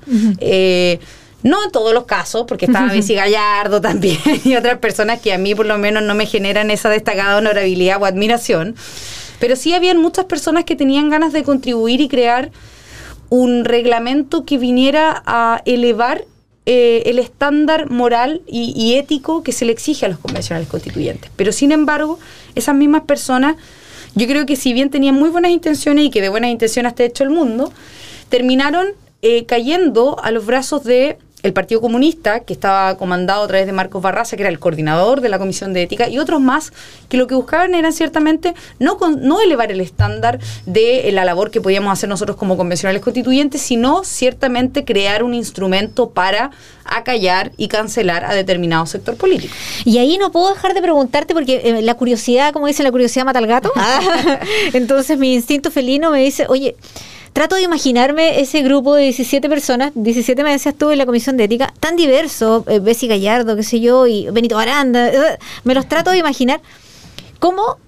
No 1.44 1.62
en 1.62 1.70
todos 1.70 1.92
los 1.92 2.06
casos, 2.06 2.46
porque 2.48 2.64
estaba 2.64 2.90
Bessie 2.90 3.16
Gallardo 3.16 3.78
también 3.78 4.18
y 4.44 4.56
otras 4.56 4.78
personas 4.78 5.20
que 5.20 5.30
a 5.30 5.36
mí 5.36 5.54
por 5.54 5.66
lo 5.66 5.76
menos 5.76 6.02
no 6.02 6.14
me 6.14 6.24
generan 6.24 6.70
esa 6.70 6.88
destacada 6.88 7.36
honorabilidad 7.36 8.00
o 8.00 8.06
admiración. 8.06 8.74
Pero 9.40 9.54
sí 9.54 9.74
habían 9.74 9.98
muchas 9.98 10.24
personas 10.24 10.64
que 10.64 10.74
tenían 10.74 11.10
ganas 11.10 11.34
de 11.34 11.42
contribuir 11.42 12.00
y 12.00 12.08
crear 12.08 12.50
un 13.34 13.64
reglamento 13.64 14.44
que 14.44 14.58
viniera 14.58 15.22
a 15.26 15.60
elevar 15.64 16.24
eh, 16.66 17.02
el 17.06 17.18
estándar 17.18 17.90
moral 17.90 18.42
y, 18.46 18.94
ético 18.94 19.42
que 19.42 19.50
se 19.52 19.64
le 19.64 19.72
exige 19.72 20.06
a 20.06 20.08
los 20.08 20.18
convencionales 20.18 20.68
constituyentes. 20.68 21.30
Pero 21.34 21.50
sin 21.50 21.72
embargo, 21.72 22.18
esas 22.54 22.76
mismas 22.76 23.02
personas, 23.02 23.56
yo 24.14 24.26
creo 24.28 24.46
que 24.46 24.54
si 24.54 24.72
bien 24.72 24.88
tenían 24.88 25.16
muy 25.16 25.30
buenas 25.30 25.50
intenciones 25.50 26.04
y 26.04 26.10
que 26.10 26.20
de 26.20 26.28
buenas 26.28 26.50
intenciones 26.50 26.92
está 26.92 27.02
hecho 27.02 27.24
el 27.24 27.30
mundo, 27.30 27.72
terminaron 28.28 28.86
eh, 29.22 29.46
cayendo 29.46 30.16
a 30.22 30.30
los 30.30 30.46
brazos 30.46 30.84
de 30.84 31.18
el 31.44 31.52
Partido 31.52 31.82
Comunista, 31.82 32.40
que 32.40 32.54
estaba 32.54 32.96
comandado 32.96 33.44
a 33.44 33.46
través 33.46 33.66
de 33.66 33.72
Marcos 33.72 34.00
Barraza, 34.00 34.34
que 34.34 34.42
era 34.42 34.50
el 34.50 34.58
coordinador 34.58 35.20
de 35.20 35.28
la 35.28 35.38
Comisión 35.38 35.74
de 35.74 35.82
Ética, 35.82 36.08
y 36.08 36.18
otros 36.18 36.40
más 36.40 36.72
que 37.10 37.18
lo 37.18 37.26
que 37.26 37.34
buscaban 37.34 37.74
era 37.74 37.92
ciertamente 37.92 38.54
no, 38.78 38.98
no 39.18 39.42
elevar 39.42 39.70
el 39.70 39.82
estándar 39.82 40.40
de 40.64 41.10
la 41.12 41.26
labor 41.26 41.50
que 41.50 41.60
podíamos 41.60 41.92
hacer 41.92 42.08
nosotros 42.08 42.38
como 42.38 42.56
convencionales 42.56 43.02
constituyentes, 43.02 43.60
sino 43.60 44.04
ciertamente 44.04 44.86
crear 44.86 45.22
un 45.22 45.34
instrumento 45.34 46.08
para 46.08 46.50
acallar 46.86 47.52
y 47.58 47.68
cancelar 47.68 48.24
a 48.24 48.32
determinado 48.32 48.86
sector 48.86 49.14
político. 49.16 49.54
Y 49.84 49.98
ahí 49.98 50.16
no 50.16 50.32
puedo 50.32 50.48
dejar 50.48 50.72
de 50.72 50.80
preguntarte, 50.80 51.34
porque 51.34 51.60
eh, 51.62 51.82
la 51.82 51.92
curiosidad, 51.92 52.54
como 52.54 52.68
dice 52.68 52.82
la 52.82 52.90
curiosidad 52.90 53.26
mata 53.26 53.38
al 53.38 53.46
gato, 53.46 53.70
entonces 54.72 55.18
mi 55.18 55.34
instinto 55.34 55.70
felino 55.70 56.10
me 56.10 56.20
dice, 56.20 56.46
oye, 56.48 56.74
trato 57.34 57.56
de 57.56 57.62
imaginarme 57.62 58.40
ese 58.40 58.62
grupo 58.62 58.94
de 58.94 59.02
17 59.02 59.48
personas, 59.48 59.90
17 59.94 60.42
me 60.44 60.52
decías 60.52 60.74
tú 60.76 60.92
en 60.92 60.98
la 60.98 61.04
comisión 61.04 61.36
de 61.36 61.44
ética, 61.44 61.74
tan 61.80 61.96
diverso, 61.96 62.64
eh, 62.68 62.78
Bessie 62.78 63.08
Gallardo, 63.08 63.56
qué 63.56 63.64
sé 63.64 63.80
yo, 63.80 64.06
y 64.06 64.30
Benito 64.30 64.56
Aranda, 64.56 65.08
eh, 65.08 65.38
me 65.64 65.74
los 65.74 65.88
trato 65.88 66.12
de 66.12 66.18
imaginar. 66.18 66.60
¿Cómo, 67.40 67.78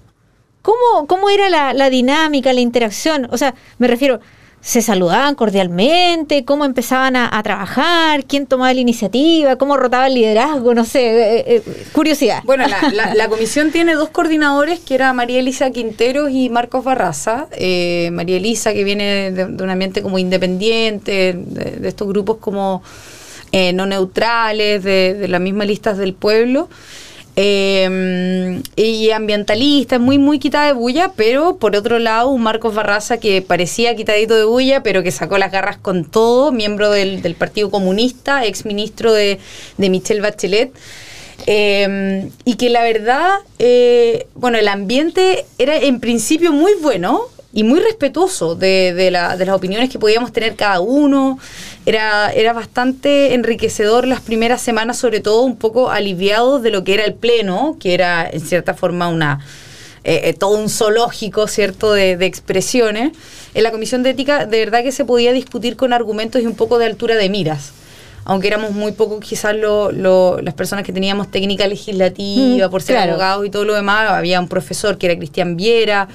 cómo, 0.61 1.07
cómo 1.07 1.29
era 1.29 1.49
la, 1.49 1.73
la 1.73 1.89
dinámica, 1.89 2.51
la 2.51 2.59
interacción? 2.59 3.29
O 3.31 3.37
sea, 3.37 3.55
me 3.77 3.87
refiero, 3.87 4.19
se 4.67 4.81
saludaban 4.81 5.35
cordialmente, 5.35 6.43
cómo 6.43 6.65
empezaban 6.65 7.15
a, 7.15 7.41
trabajar, 7.41 8.25
quién 8.25 8.45
tomaba 8.47 8.73
la 8.73 8.81
iniciativa, 8.81 9.55
cómo 9.55 9.77
rotaba 9.77 10.07
el 10.07 10.15
liderazgo, 10.15 10.73
no 10.73 10.83
sé, 10.83 11.05
eh, 11.37 11.43
eh, 11.47 11.63
curiosidad. 11.93 12.41
Bueno, 12.43 12.65
la, 12.91 13.29
comisión 13.29 13.71
tiene 13.71 13.93
dos 13.93 14.09
coordinadores, 14.09 14.81
que 14.81 14.95
era 14.95 15.13
María 15.13 15.39
Elisa 15.39 15.71
Quinteros 15.71 16.31
y 16.31 16.49
Marcos 16.49 16.83
Barraza. 16.83 17.47
Eh, 17.53 18.09
María 18.11 18.35
Elisa, 18.35 18.73
que 18.73 18.83
viene 18.83 19.31
de, 19.31 19.45
un 19.45 19.69
ambiente 19.69 20.01
como 20.01 20.19
independiente, 20.19 21.33
de, 21.37 21.87
estos 21.87 22.05
grupos 22.05 22.35
como 22.41 22.83
no 23.73 23.85
neutrales, 23.85 24.83
de, 24.83 25.13
de 25.13 25.27
las 25.29 25.39
mismas 25.39 25.67
listas 25.67 25.97
del 25.97 26.13
pueblo. 26.13 26.67
Eh, 27.39 28.63
y 28.75 29.11
ambientalista, 29.11 29.99
muy, 29.99 30.17
muy 30.17 30.39
quitada 30.39 30.65
de 30.65 30.73
bulla, 30.73 31.11
pero 31.15 31.57
por 31.57 31.75
otro 31.75 31.99
lado, 31.99 32.29
un 32.29 32.41
Marcos 32.41 32.73
Barraza 32.73 33.19
que 33.19 33.43
parecía 33.43 33.95
quitadito 33.95 34.35
de 34.35 34.43
bulla, 34.43 34.81
pero 34.81 35.03
que 35.03 35.11
sacó 35.11 35.37
las 35.37 35.51
garras 35.51 35.77
con 35.77 36.03
todo, 36.03 36.51
miembro 36.51 36.89
del, 36.89 37.35
Partido 37.35 37.69
Comunista, 37.69 38.43
ex 38.43 38.65
ministro 38.65 39.13
de, 39.13 39.37
de 39.77 39.89
Michelle 39.91 40.21
Bachelet. 40.21 40.73
Em, 41.45 42.31
y 42.43 42.55
que 42.55 42.71
la 42.71 42.81
verdad, 42.81 43.29
eh, 43.59 44.25
bueno, 44.33 44.57
el 44.57 44.67
ambiente 44.67 45.45
era 45.59 45.77
en 45.77 45.99
principio 45.99 46.51
muy 46.51 46.73
bueno, 46.81 47.21
y 47.53 47.63
muy 47.63 47.79
respetuoso 47.79 48.55
de, 48.55 48.93
de, 48.93 49.11
la, 49.11 49.37
de, 49.37 49.45
las 49.45 49.55
opiniones 49.55 49.89
que 49.89 49.99
podíamos 49.99 50.31
tener 50.31 50.55
cada 50.55 50.79
uno. 50.79 51.39
Era, 51.85 52.31
era 52.31 52.53
bastante 52.53 53.33
enriquecedor 53.33 54.05
las 54.07 54.21
primeras 54.21 54.61
semanas, 54.61 54.97
sobre 54.97 55.21
todo 55.21 55.41
un 55.43 55.55
poco 55.57 55.89
aliviados 55.89 56.61
de 56.61 56.71
lo 56.71 56.83
que 56.83 56.93
era 56.93 57.05
el 57.05 57.13
pleno, 57.13 57.77
que 57.79 57.93
era 57.93 58.29
en 58.29 58.41
cierta 58.41 58.73
forma 58.73 59.07
una 59.07 59.39
eh, 60.03 60.29
eh, 60.29 60.33
todo 60.33 60.57
un 60.57 60.69
zoológico, 60.69 61.47
¿cierto?, 61.47 61.91
de, 61.93 62.15
de, 62.15 62.25
expresiones. 62.25 63.11
En 63.53 63.63
la 63.63 63.71
comisión 63.71 64.03
de 64.03 64.11
ética, 64.11 64.45
de 64.45 64.59
verdad 64.59 64.83
que 64.83 64.91
se 64.91 65.03
podía 65.03 65.33
discutir 65.33 65.75
con 65.75 65.93
argumentos 65.93 66.41
y 66.41 66.45
un 66.45 66.55
poco 66.55 66.77
de 66.77 66.85
altura 66.85 67.15
de 67.15 67.29
miras 67.29 67.73
aunque 68.29 68.49
éramos 68.49 68.71
muy 68.73 68.91
pocos 68.91 69.21
quizás 69.21 69.55
lo, 69.55 69.89
lo, 69.93 70.41
las 70.41 70.53
personas 70.53 70.83
que 70.83 70.91
teníamos 70.91 71.31
técnica 71.31 71.65
legislativa, 71.65 72.67
mm, 72.67 72.69
por 72.69 72.81
ser 72.81 72.97
abogados 72.97 73.45
y 73.45 73.49
todo 73.49 73.63
lo 73.63 73.73
demás, 73.73 74.11
había 74.11 74.41
un 74.41 74.49
profesor 74.49 74.97
que 74.97 75.05
era 75.05 75.17
Cristian 75.17 75.55
Viera, 75.55 76.09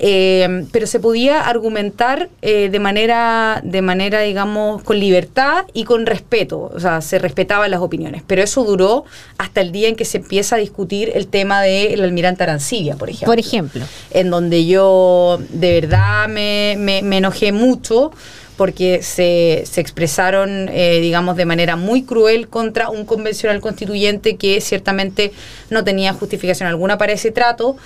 eh, 0.00 0.64
pero 0.70 0.86
se 0.86 1.00
podía 1.00 1.40
argumentar 1.40 2.28
eh, 2.40 2.68
de 2.70 2.78
manera, 2.78 3.60
de 3.64 3.82
manera, 3.82 4.20
digamos, 4.20 4.82
con 4.84 5.00
libertad 5.00 5.64
y 5.72 5.82
con 5.82 6.06
respeto, 6.06 6.70
o 6.72 6.78
sea, 6.78 7.00
se 7.00 7.18
respetaban 7.18 7.70
las 7.72 7.80
opiniones, 7.80 8.22
pero 8.24 8.42
eso 8.42 8.62
duró 8.62 9.04
hasta 9.38 9.60
el 9.60 9.72
día 9.72 9.88
en 9.88 9.96
que 9.96 10.04
se 10.04 10.18
empieza 10.18 10.54
a 10.54 10.58
discutir 10.60 11.10
el 11.14 11.26
tema 11.26 11.62
del 11.62 12.04
almirante 12.04 12.44
Arancibia, 12.44 12.94
por 12.94 13.10
ejemplo. 13.10 13.26
Por 13.26 13.38
ejemplo. 13.40 13.84
En 14.12 14.30
donde 14.30 14.66
yo 14.66 15.40
de 15.48 15.80
verdad 15.80 16.28
me, 16.28 16.76
me, 16.78 17.16
enojé 17.16 17.50
mucho 17.50 18.12
porque 18.56 19.02
se, 19.02 19.64
se 19.66 19.80
expresaron, 19.80 20.68
eh, 20.72 20.98
digamos, 21.00 21.36
de 21.36 21.44
manera 21.44 21.76
muy 21.76 22.02
cruel 22.02 22.48
contra 22.48 22.88
un 22.88 23.04
convencional 23.04 23.60
constituyente 23.60 24.36
que 24.36 24.60
ciertamente 24.60 25.32
no 25.70 25.84
tenía 25.84 26.12
justificación 26.12 26.68
alguna 26.68 26.98
para 26.98 27.12
ese 27.12 27.30
trato. 27.32 27.76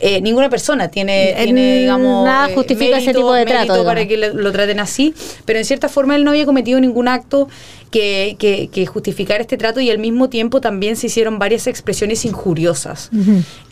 Eh, 0.00 0.20
ninguna 0.20 0.48
persona 0.48 0.88
tiene, 0.88 1.34
tiene 1.42 1.80
digamos, 1.80 2.24
nada 2.24 2.54
justifica 2.54 2.98
ese 2.98 3.12
tipo 3.12 3.32
de 3.32 3.44
trato. 3.44 3.84
para 3.84 4.06
que 4.06 4.16
lo, 4.16 4.52
traten 4.52 4.80
así, 4.80 5.14
pero 5.44 5.58
en 5.58 5.64
cierta 5.64 5.88
forma 5.88 6.14
él 6.14 6.24
no 6.24 6.30
había 6.30 6.46
cometido 6.46 6.78
ningún 6.80 7.08
acto 7.08 7.48
que, 7.90 8.36
que, 8.38 8.86
justificar 8.86 9.40
este 9.40 9.56
trato 9.56 9.80
y 9.80 9.90
al 9.90 9.98
mismo 9.98 10.28
tiempo 10.28 10.60
también 10.60 10.96
se 10.96 11.06
hicieron 11.06 11.38
varias 11.38 11.66
expresiones 11.66 12.24
injuriosas. 12.24 13.10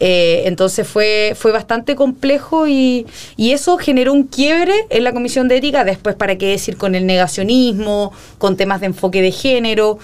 entonces 0.01 0.89
fue, 0.89 1.35
fue 1.37 1.53
bastante 1.53 1.95
complejo 1.95 2.67
y, 2.67 3.07
y, 3.37 3.53
eso 3.53 3.77
generó 3.79 4.13
un 4.13 4.25
quiebre 4.25 4.75
en 4.91 5.05
la 5.05 5.13
Comisión 5.13 5.49
de 5.49 5.59
Ética, 5.59 5.85
después 5.85 6.17
para 6.17 6.37
qué 6.37 6.49
decir 6.49 6.77
con 6.77 6.95
el 6.95 7.07
negacionismo, 7.07 8.13
con 8.39 8.57
temas 8.57 8.81
de 8.81 8.87
enfoque 8.87 9.23
de 9.23 9.31
género. 9.31 9.99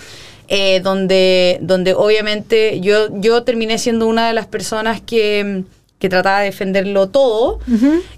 Eh, 0.54 0.80
donde, 0.80 1.56
donde 1.62 1.94
obviamente 1.94 2.80
yo, 2.80 3.08
yo 3.20 3.42
terminé 3.42 3.78
siendo 3.78 4.06
una 4.06 4.26
de 4.26 4.34
las 4.34 4.46
personas 4.46 5.00
que, 5.00 5.64
trataba 6.08 6.40
de 6.40 6.46
defenderlo 6.46 7.08
todo 7.08 7.58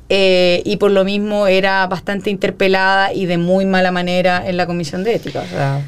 eh, 0.09 0.63
y 0.65 0.77
por 0.77 0.91
lo 0.91 1.05
mismo 1.05 1.47
era 1.47 1.87
bastante 1.87 2.31
interpelada 2.31 3.13
y 3.13 3.27
de 3.27 3.39
muy 3.39 3.67
mala 3.67 3.91
manera 3.91 4.43
en 4.47 4.57
la 4.57 4.67
comisión 4.67 5.05
de 5.05 5.15
ética. 5.15 5.41
O 5.41 5.47
sea, 5.47 5.81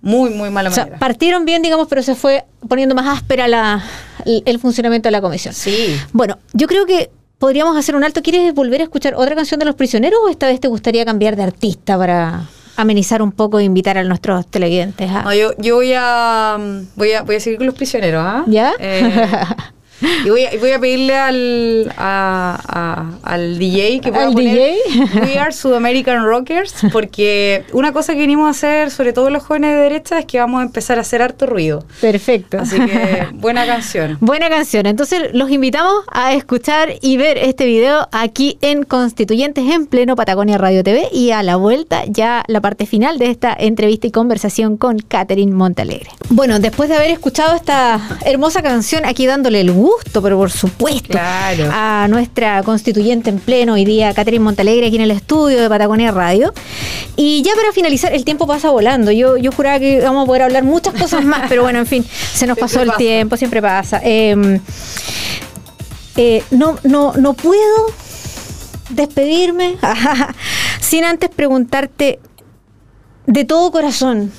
muy, 0.00 0.30
muy 0.30 0.50
mala 0.50 0.70
o 0.70 0.72
manera. 0.76 0.98
partieron 0.98 1.44
bien, 1.44 1.62
digamos, 1.62 1.86
pero 1.88 2.02
se 2.02 2.14
fue 2.14 2.44
poniendo 2.68 2.94
más 2.94 3.18
áspera 3.18 3.48
la, 3.48 3.82
el 4.24 4.58
funcionamiento 4.58 5.08
de 5.08 5.12
la 5.12 5.20
comisión. 5.20 5.54
Sí. 5.54 5.96
Bueno, 6.12 6.38
yo 6.52 6.66
creo 6.66 6.86
que 6.86 7.10
podríamos 7.38 7.76
hacer 7.76 7.96
un 7.96 8.04
alto. 8.04 8.22
¿Quieres 8.22 8.52
volver 8.54 8.80
a 8.80 8.84
escuchar 8.84 9.14
otra 9.14 9.34
canción 9.34 9.58
de 9.58 9.66
Los 9.66 9.74
Prisioneros 9.74 10.20
o 10.24 10.28
esta 10.28 10.46
vez 10.46 10.60
te 10.60 10.68
gustaría 10.68 11.04
cambiar 11.04 11.36
de 11.36 11.42
artista 11.42 11.96
para 11.96 12.48
amenizar 12.76 13.22
un 13.22 13.32
poco 13.32 13.58
e 13.58 13.64
invitar 13.64 13.98
a 13.98 14.04
nuestros 14.04 14.46
televidentes. 14.46 15.10
yo, 15.38 15.52
yo 15.58 15.76
voy 15.76 15.92
a, 15.96 16.56
voy 16.96 17.12
a 17.12 17.22
voy 17.22 17.36
a 17.36 17.40
seguir 17.40 17.58
con 17.58 17.66
los 17.66 17.74
prisioneros, 17.74 18.22
¿ah? 18.24 18.44
¿Ya? 18.46 18.72
Eh, 18.78 19.28
y 20.24 20.30
voy 20.30 20.44
a, 20.44 20.50
voy 20.58 20.70
a 20.72 20.78
pedirle 20.78 21.16
al, 21.16 21.92
al 21.96 23.58
DJ 23.58 24.00
que 24.00 24.12
pueda 24.12 24.30
poner 24.30 24.54
DJ? 24.54 24.78
We 25.22 25.38
Are 25.38 25.52
Sudamerican 25.52 26.24
Rockers, 26.24 26.74
porque 26.92 27.64
una 27.72 27.92
cosa 27.92 28.14
que 28.14 28.20
venimos 28.20 28.46
a 28.46 28.50
hacer, 28.50 28.90
sobre 28.90 29.12
todo 29.12 29.30
los 29.30 29.42
jóvenes 29.42 29.72
de 29.72 29.76
derecha, 29.76 30.18
es 30.18 30.26
que 30.26 30.38
vamos 30.38 30.60
a 30.60 30.64
empezar 30.64 30.98
a 30.98 31.02
hacer 31.02 31.22
harto 31.22 31.46
ruido. 31.46 31.84
Perfecto. 32.00 32.58
Así 32.58 32.76
que 32.76 33.28
buena 33.34 33.66
canción. 33.66 34.18
Buena 34.32 34.48
canción. 34.48 34.86
Entonces 34.86 35.30
los 35.32 35.50
invitamos 35.50 36.04
a 36.10 36.32
escuchar 36.34 36.94
y 37.00 37.16
ver 37.16 37.38
este 37.38 37.66
video 37.66 38.08
aquí 38.12 38.58
en 38.60 38.82
Constituyentes 38.82 39.64
en 39.70 39.86
pleno 39.86 40.16
Patagonia 40.16 40.58
Radio 40.58 40.82
TV 40.82 41.08
y 41.12 41.30
a 41.30 41.42
la 41.42 41.56
vuelta 41.56 42.04
ya 42.06 42.44
la 42.46 42.60
parte 42.60 42.86
final 42.86 43.18
de 43.18 43.30
esta 43.30 43.54
entrevista 43.58 44.06
y 44.06 44.10
conversación 44.10 44.76
con 44.76 44.98
Catherine 44.98 45.52
Montalegre. 45.52 46.10
Bueno, 46.30 46.58
después 46.60 46.88
de 46.88 46.96
haber 46.96 47.10
escuchado 47.10 47.54
esta 47.54 48.00
hermosa 48.24 48.62
canción, 48.62 49.04
aquí 49.04 49.26
dándole 49.26 49.60
el 49.60 49.72
gusto 49.72 49.91
pero 50.22 50.36
por 50.36 50.50
supuesto, 50.50 51.18
a 51.18 52.06
nuestra 52.08 52.62
constituyente 52.62 53.30
en 53.30 53.38
pleno 53.38 53.74
hoy 53.74 53.84
día, 53.84 54.12
Catherine 54.14 54.44
Montalegre, 54.44 54.86
aquí 54.86 54.96
en 54.96 55.02
el 55.02 55.10
estudio 55.10 55.60
de 55.60 55.68
Patagonia 55.68 56.10
Radio. 56.10 56.52
Y 57.16 57.42
ya 57.42 57.54
para 57.54 57.72
finalizar, 57.72 58.12
el 58.12 58.24
tiempo 58.24 58.46
pasa 58.46 58.70
volando. 58.70 59.10
Yo, 59.10 59.36
yo 59.36 59.52
juraba 59.52 59.78
que 59.78 60.00
vamos 60.00 60.24
a 60.24 60.26
poder 60.26 60.42
hablar 60.42 60.64
muchas 60.64 60.94
cosas 60.94 61.24
más, 61.24 61.48
pero 61.48 61.62
bueno, 61.62 61.78
en 61.78 61.86
fin, 61.86 62.04
se 62.34 62.46
nos 62.46 62.58
pasó 62.58 62.82
el 62.82 62.92
tiempo, 62.96 63.36
siempre 63.36 63.60
pasa. 63.60 64.00
Em, 64.02 64.60
eh, 66.16 66.42
no, 66.50 66.78
no, 66.84 67.12
no 67.14 67.34
puedo 67.34 67.86
despedirme 68.90 69.76
sin 70.80 71.04
antes 71.04 71.30
preguntarte 71.30 72.20
de 73.26 73.44
todo 73.44 73.70
corazón. 73.72 74.32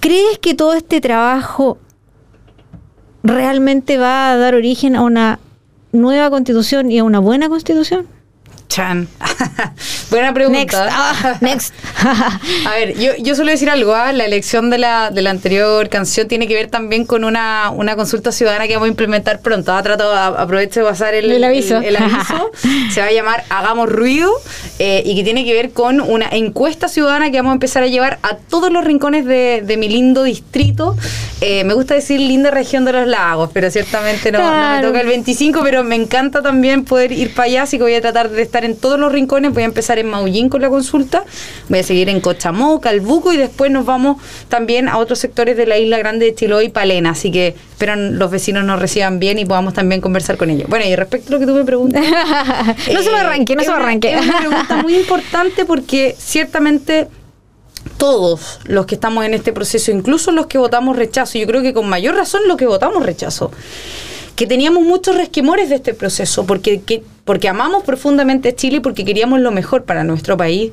¿Crees 0.00 0.38
que 0.38 0.54
todo 0.54 0.74
este 0.74 1.00
trabajo 1.00 1.78
realmente 3.22 3.98
va 3.98 4.32
a 4.32 4.36
dar 4.36 4.54
origen 4.54 4.96
a 4.96 5.02
una 5.02 5.38
nueva 5.92 6.30
constitución 6.30 6.90
y 6.90 6.98
a 6.98 7.04
una 7.04 7.18
buena 7.18 7.48
constitución? 7.48 8.06
Chan. 8.68 9.08
Buena 10.10 10.32
pregunta. 10.32 11.38
Next. 11.40 11.74
Ah, 12.04 12.40
a 12.66 12.70
ver, 12.76 12.98
yo, 12.98 13.12
yo 13.18 13.34
suelo 13.34 13.50
decir 13.50 13.70
algo. 13.70 13.94
¿ah? 13.94 14.12
La 14.12 14.24
elección 14.24 14.70
de 14.70 14.78
la, 14.78 15.10
de 15.10 15.22
la 15.22 15.30
anterior 15.30 15.88
canción 15.88 16.28
tiene 16.28 16.46
que 16.46 16.54
ver 16.54 16.68
también 16.68 17.04
con 17.04 17.24
una, 17.24 17.70
una 17.70 17.96
consulta 17.96 18.32
ciudadana 18.32 18.66
que 18.66 18.74
vamos 18.74 18.86
a 18.86 18.90
implementar 18.90 19.40
pronto. 19.40 19.72
Ha 19.72 19.82
tratado, 19.82 20.14
aprovecho 20.14 20.80
de 20.80 20.86
pasar 20.86 21.14
el, 21.14 21.30
el 21.30 21.44
aviso. 21.44 21.78
El, 21.78 21.96
aviso. 21.96 22.50
Se 22.90 23.00
va 23.00 23.06
a 23.06 23.12
llamar 23.12 23.44
Hagamos 23.48 23.88
Ruido 23.88 24.30
eh, 24.78 25.02
y 25.04 25.16
que 25.16 25.24
tiene 25.24 25.44
que 25.44 25.54
ver 25.54 25.70
con 25.70 26.00
una 26.00 26.28
encuesta 26.30 26.88
ciudadana 26.88 27.30
que 27.30 27.38
vamos 27.38 27.50
a 27.50 27.54
empezar 27.54 27.82
a 27.82 27.86
llevar 27.86 28.18
a 28.22 28.36
todos 28.36 28.70
los 28.70 28.84
rincones 28.84 29.24
de, 29.24 29.62
de 29.64 29.76
mi 29.76 29.88
lindo 29.88 30.22
distrito. 30.22 30.96
Eh, 31.40 31.64
me 31.64 31.74
gusta 31.74 31.94
decir 31.94 32.20
linda 32.20 32.50
región 32.50 32.84
de 32.84 32.92
los 32.92 33.06
lagos, 33.06 33.50
pero 33.52 33.70
ciertamente 33.70 34.32
no, 34.32 34.38
no 34.38 34.76
me 34.76 34.82
toca 34.82 35.00
el 35.00 35.06
25, 35.06 35.60
pero 35.62 35.84
me 35.84 35.94
encanta 35.94 36.42
también 36.42 36.84
poder 36.84 37.12
ir 37.12 37.32
para 37.32 37.46
allá, 37.46 37.62
así 37.62 37.76
que 37.76 37.84
voy 37.84 37.94
a 37.94 38.00
tratar 38.00 38.28
de 38.30 38.42
estar 38.42 38.57
en 38.64 38.76
todos 38.76 38.98
los 38.98 39.12
rincones. 39.12 39.52
Voy 39.52 39.62
a 39.62 39.66
empezar 39.66 39.98
en 39.98 40.08
Maullín 40.08 40.48
con 40.48 40.60
la 40.60 40.68
consulta, 40.68 41.24
voy 41.68 41.80
a 41.80 41.82
seguir 41.82 42.08
en 42.08 42.20
Cochamó, 42.20 42.80
Calbuco 42.80 43.32
y 43.32 43.36
después 43.36 43.70
nos 43.70 43.84
vamos 43.84 44.20
también 44.48 44.88
a 44.88 44.98
otros 44.98 45.18
sectores 45.18 45.56
de 45.56 45.66
la 45.66 45.78
isla 45.78 45.98
grande 45.98 46.26
de 46.26 46.34
Chiloé 46.34 46.64
y 46.64 46.68
Palena. 46.68 47.10
Así 47.10 47.30
que 47.30 47.48
espero 47.70 47.96
los 47.96 48.30
vecinos 48.30 48.64
nos 48.64 48.80
reciban 48.80 49.18
bien 49.18 49.38
y 49.38 49.44
podamos 49.44 49.74
también 49.74 50.00
conversar 50.00 50.36
con 50.36 50.50
ellos. 50.50 50.68
Bueno, 50.68 50.84
y 50.86 50.96
respecto 50.96 51.28
a 51.28 51.32
lo 51.32 51.38
que 51.38 51.46
tú 51.46 51.54
me 51.54 51.64
preguntas. 51.64 52.04
no 52.92 53.02
se 53.02 53.10
me 53.10 53.18
arranque, 53.18 53.56
no 53.56 53.62
se 53.62 53.70
me 53.70 53.76
arranque. 53.76 54.14
Es 54.14 54.22
una 54.22 54.38
pregunta 54.38 54.82
muy 54.82 54.96
importante 54.96 55.64
porque 55.64 56.14
ciertamente 56.18 57.08
todos 57.96 58.60
los 58.64 58.86
que 58.86 58.94
estamos 58.94 59.24
en 59.24 59.34
este 59.34 59.52
proceso, 59.52 59.90
incluso 59.90 60.30
los 60.32 60.46
que 60.46 60.58
votamos 60.58 60.96
rechazo, 60.96 61.38
yo 61.38 61.46
creo 61.46 61.62
que 61.62 61.74
con 61.74 61.88
mayor 61.88 62.14
razón 62.14 62.42
los 62.46 62.56
que 62.56 62.66
votamos 62.66 63.04
rechazo, 63.04 63.50
que 64.36 64.46
teníamos 64.46 64.84
muchos 64.84 65.16
resquemores 65.16 65.68
de 65.68 65.76
este 65.76 65.94
proceso, 65.94 66.46
porque, 66.46 66.80
porque 67.28 67.46
amamos 67.46 67.84
profundamente 67.84 68.54
Chile 68.54 68.78
y 68.78 68.80
porque 68.80 69.04
queríamos 69.04 69.40
lo 69.40 69.50
mejor 69.50 69.84
para 69.84 70.02
nuestro 70.02 70.38
país 70.38 70.72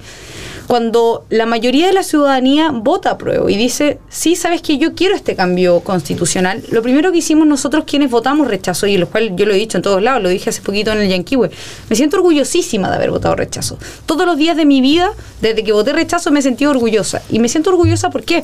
cuando 0.67 1.25
la 1.29 1.45
mayoría 1.45 1.87
de 1.87 1.93
la 1.93 2.01
ciudadanía 2.01 2.71
vota 2.71 3.11
a 3.11 3.17
prueba 3.17 3.51
y 3.51 3.57
dice, 3.57 3.99
sí, 4.09 4.35
sabes 4.35 4.61
que 4.61 4.77
yo 4.77 4.95
quiero 4.95 5.15
este 5.15 5.35
cambio 5.35 5.81
constitucional, 5.81 6.63
lo 6.71 6.81
primero 6.81 7.11
que 7.11 7.19
hicimos 7.19 7.45
nosotros 7.47 7.83
quienes 7.85 8.09
votamos 8.09 8.47
rechazo, 8.47 8.87
y 8.87 8.97
lo 8.97 9.07
cual 9.07 9.35
yo 9.35 9.45
lo 9.45 9.53
he 9.53 9.57
dicho 9.57 9.77
en 9.77 9.83
todos 9.83 10.01
lados, 10.01 10.23
lo 10.23 10.29
dije 10.29 10.49
hace 10.49 10.61
poquito 10.61 10.91
en 10.91 10.99
el 10.99 11.09
Yanquiwe, 11.09 11.51
me 11.89 11.95
siento 11.95 12.17
orgullosísima 12.17 12.89
de 12.89 12.95
haber 12.95 13.11
votado 13.11 13.35
rechazo. 13.35 13.77
Todos 14.05 14.25
los 14.25 14.37
días 14.37 14.57
de 14.57 14.65
mi 14.65 14.81
vida, 14.81 15.11
desde 15.49 15.63
que 15.63 15.71
voté 15.71 15.93
rechazo, 15.93 16.31
me 16.31 16.41
sentido 16.41 16.71
orgullosa. 16.71 17.21
Y 17.29 17.39
me 17.39 17.49
siento 17.49 17.69
orgullosa. 17.69 18.09
Porque 18.09 18.43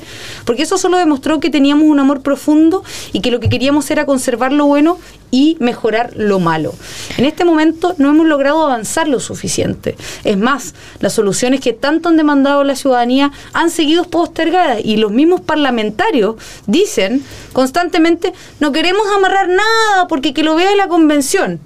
eso 0.63 0.77
solo 0.77 0.97
demostró 0.97 1.39
que 1.39 1.49
teníamos 1.49 1.85
un 1.85 1.99
amor 1.99 2.21
profundo 2.21 2.83
y 3.13 3.21
que 3.21 3.31
lo 3.31 3.39
que 3.39 3.49
queríamos 3.49 3.89
era 3.89 4.05
conservar 4.05 4.51
lo 4.51 4.65
bueno 4.65 4.99
y 5.31 5.57
mejorar 5.59 6.11
lo 6.15 6.39
malo. 6.39 6.75
En 7.17 7.25
este 7.25 7.45
momento 7.45 7.95
no 7.97 8.09
hemos 8.09 8.27
logrado 8.27 8.63
avanzar 8.63 9.07
lo 9.07 9.19
suficiente. 9.19 9.95
Es 10.23 10.37
más, 10.37 10.75
las 10.99 11.13
soluciones 11.13 11.61
que 11.61 11.73
tanto 11.73 12.09
han 12.09 12.17
demandado 12.17 12.63
la 12.63 12.75
ciudadanía 12.75 13.31
han 13.53 13.69
seguido 13.69 14.03
postergadas 14.03 14.81
y 14.83 14.97
los 14.97 15.11
mismos 15.11 15.41
parlamentarios 15.41 16.35
dicen 16.67 17.23
constantemente 17.53 18.33
no 18.59 18.71
queremos 18.71 19.07
amarrar 19.15 19.47
nada 19.47 20.07
porque 20.09 20.33
que 20.33 20.43
lo 20.43 20.55
vea 20.55 20.75
la 20.75 20.89
convención. 20.89 21.61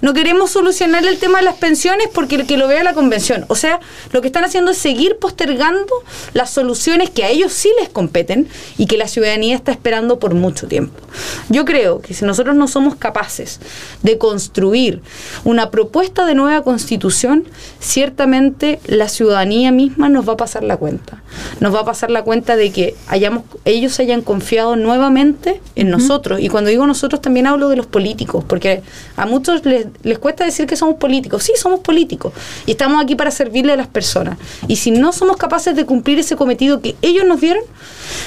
No 0.00 0.14
queremos 0.14 0.50
solucionar 0.50 1.06
el 1.06 1.18
tema 1.18 1.38
de 1.38 1.44
las 1.44 1.56
pensiones 1.56 2.08
porque 2.12 2.44
que 2.44 2.56
lo 2.56 2.68
vea 2.68 2.82
la 2.82 2.94
convención. 2.94 3.44
O 3.48 3.54
sea, 3.54 3.80
lo 4.12 4.20
que 4.20 4.28
están 4.28 4.44
haciendo 4.44 4.72
es 4.72 4.78
seguir 4.78 5.18
postergando 5.18 5.92
las 6.32 6.50
soluciones 6.50 7.10
que 7.10 7.24
a 7.24 7.30
ellos 7.30 7.52
sí 7.52 7.70
les 7.78 7.88
competen 7.88 8.48
y 8.76 8.86
que 8.86 8.96
la 8.96 9.08
ciudadanía 9.08 9.54
está 9.54 9.72
esperando 9.72 10.18
por 10.18 10.34
mucho 10.34 10.66
tiempo. 10.66 11.00
Yo 11.48 11.64
creo 11.64 12.00
que 12.00 12.14
si 12.14 12.24
nosotros 12.24 12.56
no 12.56 12.66
somos 12.66 12.96
capaces 12.96 13.60
de 14.02 14.18
construir 14.18 15.02
una 15.44 15.70
propuesta 15.70 16.26
de 16.26 16.34
nueva 16.34 16.62
constitución, 16.62 17.44
ciertamente 17.78 18.80
la 18.86 19.08
ciudadanía 19.08 19.70
misma 19.70 20.08
nos 20.08 20.28
va 20.28 20.32
a 20.32 20.36
pasar 20.36 20.64
la 20.64 20.76
cuenta. 20.76 21.22
Nos 21.60 21.74
va 21.74 21.80
a 21.80 21.84
pasar 21.84 22.10
la 22.10 22.22
cuenta 22.22 22.56
de 22.56 22.72
que 22.72 22.94
hayamos, 23.08 23.44
ellos 23.64 23.98
hayan 24.00 24.22
confiado 24.22 24.76
nuevamente 24.76 25.60
en 25.76 25.90
nosotros. 25.90 26.40
Y 26.40 26.48
cuando 26.48 26.70
digo 26.70 26.86
nosotros 26.86 27.20
también 27.20 27.46
hablo 27.46 27.68
de 27.68 27.76
los 27.76 27.86
políticos, 27.86 28.44
porque 28.46 28.82
a 29.16 29.26
muchos 29.26 29.43
les, 30.02 30.18
cuesta 30.18 30.44
decir 30.44 30.66
que 30.66 30.76
somos 30.76 30.96
políticos. 30.96 31.44
Sí, 31.44 31.52
somos 31.56 31.80
políticos. 31.80 32.32
Y 32.66 32.72
estamos 32.72 33.02
aquí 33.02 33.14
para 33.14 33.30
servirle 33.30 33.72
a 33.72 33.76
las 33.76 33.88
personas. 33.88 34.38
Y 34.68 34.76
si 34.76 34.90
no 34.90 35.12
somos 35.12 35.36
capaces 35.36 35.76
de 35.76 35.84
cumplir 35.84 36.18
ese 36.18 36.36
cometido 36.36 36.80
que 36.80 36.96
ellos 37.02 37.24
nos 37.24 37.40
dieron, 37.40 37.62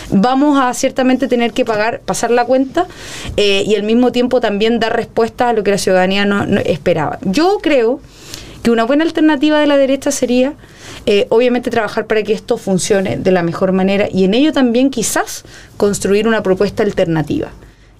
vamos 0.09 0.59
a 0.59 0.73
ciertamente 0.73 1.27
tener 1.27 1.53
que 1.53 1.65
pagar, 1.65 2.01
pasar 2.01 2.31
la 2.31 2.45
cuenta 2.45 2.87
eh, 3.35 3.63
y 3.65 3.75
al 3.75 3.83
mismo 3.83 4.11
tiempo 4.11 4.39
también 4.39 4.79
dar 4.79 4.95
respuesta 4.95 5.49
a 5.49 5.53
lo 5.53 5.63
que 5.63 5.71
la 5.71 5.77
ciudadanía 5.77 6.25
no, 6.25 6.59
esperaba. 6.59 7.19
Yo 7.23 7.59
creo 7.61 7.99
que 8.63 8.71
una 8.71 8.83
buena 8.83 9.03
alternativa 9.03 9.59
de 9.59 9.67
la 9.67 9.77
derecha 9.77 10.11
sería 10.11 10.53
eh, 11.05 11.25
obviamente 11.29 11.69
trabajar 11.69 12.05
para 12.05 12.23
que 12.23 12.33
esto 12.33 12.57
funcione 12.57 13.17
de 13.17 13.31
la 13.31 13.43
mejor 13.43 13.71
manera 13.71 14.09
y 14.11 14.25
en 14.25 14.33
ello 14.33 14.51
también 14.51 14.89
quizás 14.89 15.45
construir 15.77 16.27
una 16.27 16.43
propuesta 16.43 16.83
alternativa 16.83 17.49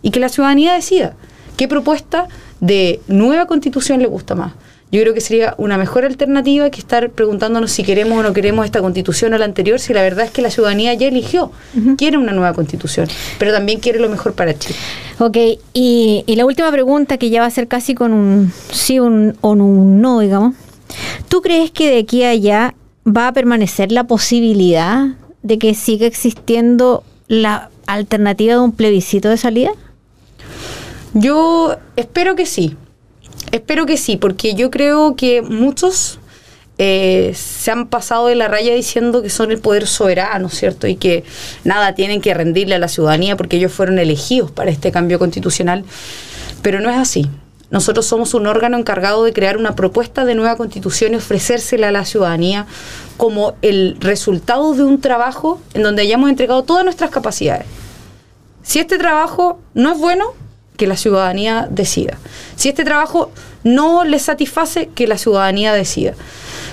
y 0.02 0.12
que 0.12 0.20
la 0.20 0.30
ciudadanía 0.30 0.74
decida 0.74 1.16
qué 1.58 1.68
propuesta 1.68 2.28
de 2.62 3.02
nueva 3.08 3.46
constitución 3.48 4.00
le 4.00 4.08
gusta 4.08 4.36
más. 4.36 4.54
yo 4.92 5.02
creo 5.02 5.14
que 5.14 5.20
sería 5.20 5.54
una 5.58 5.78
mejor 5.78 6.06
alternativa 6.06 6.70
que 6.70 6.80
estar 6.80 7.10
preguntándonos 7.10 7.72
si 7.72 7.84
queremos 7.84 8.18
o 8.18 8.24
no 8.24 8.32
queremos 8.32 8.66
esta 8.66 8.80
constitución 8.80 9.34
o 9.34 9.38
la 9.38 9.44
anterior, 9.44 9.80
si 9.80 9.94
la 9.94 10.02
verdad 10.02 10.26
es 10.26 10.32
que 10.32 10.42
la 10.42 10.50
ciudadanía 10.50 10.94
ya 10.94 11.08
eligió, 11.08 11.52
quiere 11.98 12.18
una 12.18 12.32
nueva 12.32 12.54
constitución, 12.54 13.10
pero 13.38 13.52
también 13.52 13.82
quiere 13.82 14.00
lo 14.00 14.08
mejor 14.08 14.34
para 14.34 14.58
Chile. 14.58 14.78
Ok, 15.20 15.38
y, 15.74 16.24
la 16.28 16.46
última 16.46 16.72
pregunta 16.72 17.18
que 17.18 17.30
ya 17.30 17.42
va 17.42 17.48
a 17.48 17.52
ser 17.52 17.68
casi 17.68 17.96
con 17.96 18.14
un 18.14 18.54
sí 18.72 19.00
un, 19.00 19.36
o 19.42 19.52
un 19.52 20.00
no, 20.00 20.20
digamos. 20.20 20.56
¿Tú 21.28 21.42
crees 21.42 21.72
que 21.72 21.90
de 21.90 22.00
aquí 22.00 22.24
a 22.24 22.30
allá 22.30 22.76
va 23.06 23.28
a 23.28 23.34
permanecer 23.34 23.92
la 23.92 24.06
posibilidad 24.06 25.08
de 25.44 25.58
que 25.58 25.74
siga 25.74 26.06
existiendo 26.08 27.04
la 27.28 27.70
alternativa 27.88 28.54
de 28.54 28.60
un 28.60 28.72
plebiscito 28.72 29.30
de 29.30 29.38
salida? 29.38 29.72
Yo 31.20 31.78
espero 31.96 32.36
que 32.36 32.46
sí. 32.46 32.78
Espero 33.52 33.88
que 33.88 33.98
sí, 33.98 34.18
porque 34.18 34.54
yo 34.54 34.70
creo 34.70 35.16
que 35.16 35.42
muchos 35.42 36.20
eh, 36.78 37.34
se 37.36 37.72
han 37.72 37.88
pasado 37.88 38.28
de 38.28 38.36
la 38.36 38.48
raya 38.48 38.76
diciendo 38.76 39.24
que 39.24 39.32
son 39.32 39.50
el 39.52 39.60
poder 39.60 39.88
soberano, 39.88 40.50
¿cierto? 40.50 40.86
Y 40.86 40.96
que 40.96 41.24
nada 41.64 41.96
tienen 41.96 42.22
que 42.22 42.36
rendirle 42.36 42.76
a 42.76 42.80
la 42.80 42.88
ciudadanía 42.88 43.36
porque 43.36 43.58
ellos 43.58 43.72
fueron 43.72 43.98
elegidos 43.98 44.52
para 44.52 44.70
este 44.70 44.92
cambio 44.92 45.18
constitucional. 45.18 45.86
Pero 46.62 46.82
no 46.82 46.92
es 46.92 46.98
así. 46.98 47.28
Nosotros 47.72 48.06
somos 48.06 48.36
un 48.36 48.46
órgano 48.46 48.78
encargado 48.78 49.24
de 49.24 49.34
crear 49.34 49.58
una 49.58 49.76
propuesta 49.76 50.24
de 50.24 50.36
nueva 50.36 50.56
constitución 50.56 51.14
y 51.14 51.16
ofrecérsela 51.16 51.88
a 51.88 51.92
la 51.92 52.06
ciudadanía 52.06 52.68
como 53.18 53.56
el 53.64 53.98
resultado 54.00 54.76
de 54.76 54.84
un 54.84 55.02
trabajo 55.02 55.60
en 55.74 55.82
donde 55.82 56.04
hayamos 56.04 56.30
entregado 56.30 56.64
todas 56.64 56.84
nuestras 56.84 57.10
capacidades. 57.10 57.66
Si 58.62 58.78
este 58.78 59.00
trabajo 59.00 59.60
no 59.74 59.94
es 59.94 59.98
bueno, 59.98 60.34
que 60.78 60.88
la 60.88 60.96
ciudadanía 60.96 61.68
decida. 61.70 62.18
Si 62.56 62.70
este 62.70 62.86
trabajo 62.86 63.32
no 63.64 64.06
le 64.06 64.20
satisface, 64.20 64.90
que 64.96 65.08
la 65.08 65.18
ciudadanía 65.18 65.74
decida. 65.74 66.14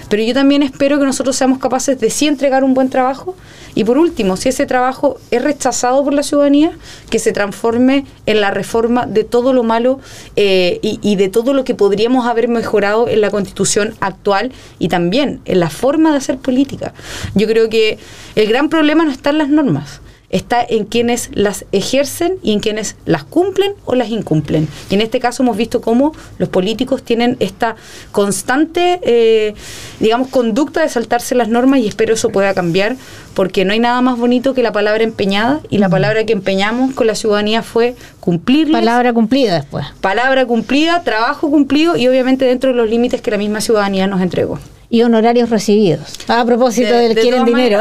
Pero 0.09 0.23
yo 0.23 0.35
también 0.35 0.63
espero 0.63 0.99
que 0.99 1.07
nosotros 1.07 1.35
seamos 1.35 1.59
capaces 1.59 1.99
de 1.99 2.11
sí 2.11 2.27
entregar 2.27 2.63
un 2.63 2.75
buen 2.75 2.91
trabajo 2.91 3.35
y 3.75 3.85
por 3.85 3.99
último, 3.99 4.37
si 4.37 4.51
ese 4.51 4.67
trabajo 4.67 5.19
es 5.31 5.43
rechazado 5.43 6.05
por 6.05 6.15
la 6.15 6.23
ciudadanía, 6.23 6.73
que 7.11 7.19
se 7.19 7.33
transforme 7.33 8.07
en 8.27 8.41
la 8.41 8.51
reforma 8.53 9.07
de 9.07 9.25
todo 9.25 9.53
lo 9.53 9.65
malo 9.65 9.99
eh, 10.37 10.79
y, 10.83 11.01
y 11.03 11.17
de 11.17 11.29
todo 11.29 11.53
lo 11.53 11.65
que 11.65 11.75
podríamos 11.75 12.27
haber 12.27 12.47
mejorado 12.47 13.09
en 13.09 13.21
la 13.21 13.31
constitución 13.31 13.95
actual 14.01 14.53
y 14.79 14.89
también 14.89 15.41
en 15.45 15.59
la 15.59 15.71
forma 15.71 16.13
de 16.13 16.19
hacer 16.19 16.39
política. 16.39 16.95
Yo 17.35 17.49
creo 17.49 17.69
que 17.69 17.99
el 18.37 18.47
gran 18.49 18.69
problema 18.69 19.05
no 19.05 19.11
está 19.11 19.31
en 19.31 19.39
las 19.39 19.49
normas 19.49 20.01
está 20.35 20.67
en 20.69 20.85
quienes 20.85 21.31
las 21.33 21.65
ejercen 21.71 22.39
y 22.43 22.53
en 22.53 22.59
quienes 22.59 22.97
las 23.07 23.23
cumplen 23.23 23.73
o 23.85 23.95
las 23.95 24.09
incumplen. 24.09 24.69
Y 24.91 24.95
en 24.95 25.01
este 25.01 25.21
caso 25.21 25.45
hemos 25.45 25.57
visto 25.57 25.81
cómo 25.81 26.13
los 26.39 26.49
políticos 26.49 27.05
tienen 27.05 27.37
esta 27.39 27.77
constante, 28.11 29.01
eh, 29.05 29.55
digamos, 30.01 30.29
conducta 30.29 30.83
de 30.83 30.89
saltarse 30.89 31.37
las 31.37 31.49
normas 31.49 31.79
y 31.79 31.87
espero 31.87 32.15
eso 32.15 32.31
pueda 32.31 32.53
cambiar 32.53 32.97
porque 33.35 33.65
no 33.65 33.73
hay 33.73 33.79
nada 33.79 34.01
más 34.01 34.19
bonito 34.19 34.55
que 34.55 34.63
la 34.65 34.73
palabra 34.73 35.05
empeñada 35.05 35.61
y 35.71 35.79
la 35.79 35.89
palabra 35.89 36.27
que 36.27 36.33
empeñamos 36.33 36.95
con 36.95 37.07
la 37.07 37.15
ciudadanía 37.15 37.63
fue 37.63 37.95
cumplir. 38.19 38.73
Palabra 38.73 39.13
cumplida 39.13 39.55
después. 39.55 39.87
Palabra 40.01 40.47
cumplida, 40.47 41.05
trabajo 41.05 41.49
cumplido 41.49 41.97
y 41.97 42.09
obviamente 42.09 42.45
dentro 42.45 42.71
de 42.71 42.77
los 42.77 42.91
límites 42.91 43.23
que 43.23 43.31
la 43.31 43.39
misma 43.39 43.61
ciudadanía 43.61 44.09
nos 44.09 44.21
entregó 44.21 44.59
y 44.91 45.03
honorarios 45.03 45.51
recibidos. 45.51 46.15
A 46.29 46.45
propósito 46.45 46.93
del 46.95 47.15
quieren 47.15 47.45
dinero. 47.45 47.81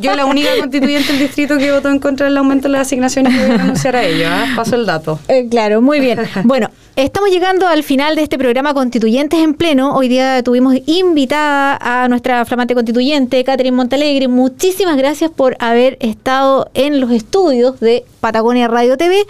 yo 0.00 0.14
la 0.14 0.26
única 0.26 0.50
constituyente 0.60 1.12
del 1.12 1.22
distrito 1.22 1.58
que 1.58 1.72
votó 1.72 1.88
en 1.90 1.98
contra 1.98 2.26
del 2.26 2.36
aumento 2.36 2.68
de 2.68 2.72
las 2.72 2.82
asignaciones 2.82 3.34
que 3.34 3.46
voy 3.46 3.56
a 3.56 3.62
anunciar 3.62 3.96
a 3.96 4.04
ello. 4.04 4.26
¿ah? 4.28 4.46
Paso 4.56 4.76
el 4.76 4.86
dato. 4.86 5.18
Eh, 5.28 5.48
claro, 5.50 5.80
muy 5.80 6.00
bien. 6.00 6.20
Bueno, 6.44 6.70
estamos 6.96 7.30
llegando 7.30 7.66
al 7.66 7.82
final 7.82 8.16
de 8.16 8.22
este 8.22 8.38
programa 8.38 8.74
Constituyentes 8.74 9.40
en 9.40 9.54
Pleno. 9.54 9.94
Hoy 9.96 10.08
día 10.08 10.42
tuvimos 10.42 10.76
invitada 10.86 11.78
a 11.80 12.08
nuestra 12.08 12.44
flamante 12.44 12.74
constituyente, 12.74 13.42
Catherine 13.44 13.76
Montalegre. 13.76 14.28
Muchísimas 14.28 14.96
gracias 14.96 15.30
por 15.30 15.56
haber 15.58 15.96
estado 16.00 16.70
en 16.74 17.00
los 17.00 17.10
estudios 17.10 17.80
de 17.80 18.04
Patagonia 18.20 18.68
Radio 18.68 18.96
TV. 18.96 19.24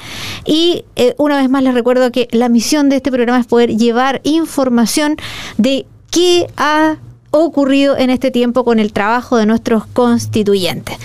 Y 0.45 0.85
eh, 0.97 1.15
una 1.19 1.39
vez 1.39 1.49
más 1.49 1.63
les 1.63 1.75
recuerdo 1.75 2.11
que 2.11 2.29
la 2.33 2.49
misión 2.49 2.89
de 2.89 2.97
este 2.97 3.11
programa 3.11 3.39
es 3.39 3.47
poder 3.47 3.77
llevar 3.77 4.21
información 4.25 5.17
de 5.57 5.87
qué 6.15 6.47
ha 6.57 6.99
ocurrido 7.33 7.99
en 7.99 8.09
este 8.09 8.31
tiempo 8.31 8.65
con 8.65 8.79
el 8.79 8.93
trabajo 8.93 9.37
de 9.37 9.47
nuestros 9.47 9.85
constituyentes. 9.87 10.97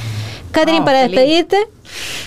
Catherine, 0.51 0.85
para 0.85 1.01
despedirte. 1.01 1.57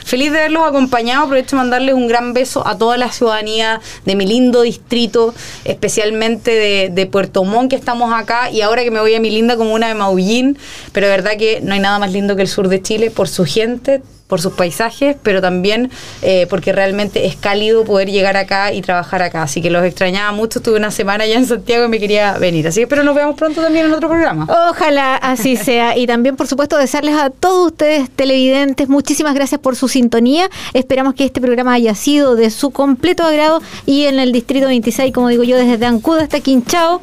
Feliz 0.04 0.32
de 0.32 0.38
haberlos 0.38 0.66
acompañado. 0.66 1.24
Aprovecho 1.24 1.56
de 1.56 1.62
mandarles 1.62 1.94
un 1.94 2.08
gran 2.08 2.32
beso 2.34 2.66
a 2.66 2.76
toda 2.76 2.96
la 2.96 3.10
ciudadanía 3.10 3.80
de 4.04 4.14
mi 4.14 4.26
lindo 4.26 4.62
distrito, 4.62 5.34
especialmente 5.64 6.90
de, 6.90 7.06
Puerto 7.06 7.44
Montt, 7.44 7.70
que 7.70 7.76
estamos 7.76 8.12
acá. 8.12 8.50
Y 8.50 8.60
ahora 8.60 8.84
que 8.84 8.90
me 8.90 9.00
voy 9.00 9.14
a 9.14 9.20
mi 9.20 9.30
linda 9.30 9.56
comuna 9.56 9.88
de 9.88 9.94
Maullín, 9.94 10.56
pero 10.92 11.06
de 11.06 11.12
verdad 11.12 11.32
que 11.36 11.60
no 11.62 11.74
hay 11.74 11.80
nada 11.80 11.98
más 11.98 12.12
lindo 12.12 12.36
que 12.36 12.42
el 12.42 12.48
sur 12.48 12.68
de 12.68 12.80
Chile 12.80 13.10
por 13.10 13.28
su 13.28 13.44
gente, 13.44 14.02
por 14.32 14.40
sus 14.40 14.54
paisajes, 14.54 15.14
pero 15.22 15.42
también 15.42 15.90
eh, 16.22 16.46
porque 16.48 16.72
realmente 16.72 17.26
es 17.26 17.36
cálido 17.36 17.84
poder 17.84 18.10
llegar 18.10 18.38
acá 18.38 18.72
y 18.72 18.80
trabajar 18.80 19.20
acá. 19.20 19.42
Así 19.42 19.60
que 19.60 19.68
los 19.68 19.84
extrañaba 19.84 20.32
mucho. 20.32 20.58
Estuve 20.58 20.78
una 20.78 20.90
semana 20.90 21.26
ya 21.26 21.36
en 21.36 21.44
Santiago 21.44 21.84
y 21.84 21.88
me 21.88 22.00
quería 22.00 22.38
venir. 22.38 22.66
Así 22.66 22.80
que 22.80 22.84
espero 22.84 23.04
nos 23.04 23.14
veamos 23.14 23.36
pronto 23.36 23.60
también 23.60 23.84
en 23.84 23.92
otro 23.92 24.08
programa. 24.08 24.46
Ojalá 24.70 25.16
así 25.16 25.58
sea. 25.58 25.98
Y 25.98 26.06
también, 26.06 26.36
por 26.36 26.46
supuesto, 26.46 26.78
desearles 26.78 27.14
a 27.14 27.28
todos 27.28 27.72
ustedes 27.72 28.08
televidentes 28.08 28.88
muchísimas 28.88 29.34
gracias 29.52 29.60
por 29.60 29.76
su 29.76 29.88
sintonía. 29.88 30.48
Esperamos 30.72 31.12
que 31.12 31.26
este 31.26 31.38
programa 31.38 31.74
haya 31.74 31.94
sido 31.94 32.36
de 32.36 32.48
su 32.48 32.70
completo 32.70 33.22
agrado 33.22 33.60
y 33.84 34.04
en 34.04 34.18
el 34.18 34.32
Distrito 34.32 34.66
26, 34.66 35.12
como 35.12 35.28
digo 35.28 35.42
yo, 35.42 35.58
desde 35.58 35.84
Ancuda 35.84 36.22
hasta 36.22 36.40
Quinchao, 36.40 37.02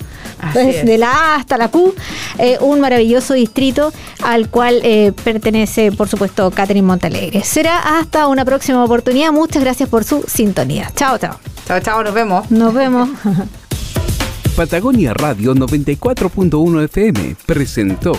desde 0.55 0.97
la 0.97 1.11
A 1.11 1.35
hasta 1.35 1.57
la 1.57 1.67
Q, 1.67 1.93
eh, 2.39 2.57
un 2.61 2.79
maravilloso 2.79 3.35
distrito 3.35 3.93
al 4.23 4.49
cual 4.49 4.79
eh, 4.83 5.11
pertenece, 5.23 5.91
por 5.91 6.07
supuesto, 6.07 6.49
Catherine 6.49 6.87
Montalegre. 6.87 7.43
Será 7.43 7.99
hasta 7.99 8.27
una 8.27 8.45
próxima 8.45 8.83
oportunidad. 8.83 9.31
Muchas 9.31 9.61
gracias 9.61 9.87
por 9.87 10.03
su 10.03 10.23
sintonía. 10.27 10.91
Chao, 10.95 11.19
chao. 11.19 11.39
Chao, 11.67 11.79
chao, 11.81 12.03
nos 12.03 12.15
vemos. 12.15 12.49
Nos 12.49 12.73
vemos. 12.73 13.09
Patagonia 14.55 15.13
Radio 15.13 15.53
94.1 15.53 16.83
FM 16.85 17.35
presentó 17.45 18.13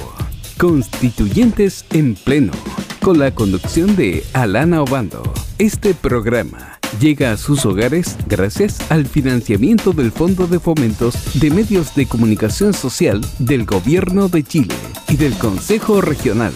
Constituyentes 0.57 1.85
en 1.91 2.15
Pleno, 2.15 2.53
con 3.01 3.19
la 3.19 3.31
conducción 3.35 3.97
de 3.97 4.25
Alana 4.33 4.83
Obando. 4.83 5.23
Este 5.59 5.95
programa 5.95 6.79
llega 7.01 7.33
a 7.33 7.37
sus 7.37 7.65
hogares 7.65 8.17
gracias 8.27 8.79
al 8.91 9.07
financiamiento 9.07 9.93
del 9.93 10.13
Fondo 10.13 10.47
de 10.47 10.61
Fomentos 10.61 11.41
de 11.41 11.51
Medios 11.51 11.95
de 11.95 12.07
Comunicación 12.07 12.75
Social 12.75 13.21
del 13.39 13.65
Gobierno 13.65 14.29
de 14.29 14.43
Chile 14.43 14.75
y 15.09 15.17
del 15.17 15.35
Consejo 15.35 16.01
Regional. 16.01 16.53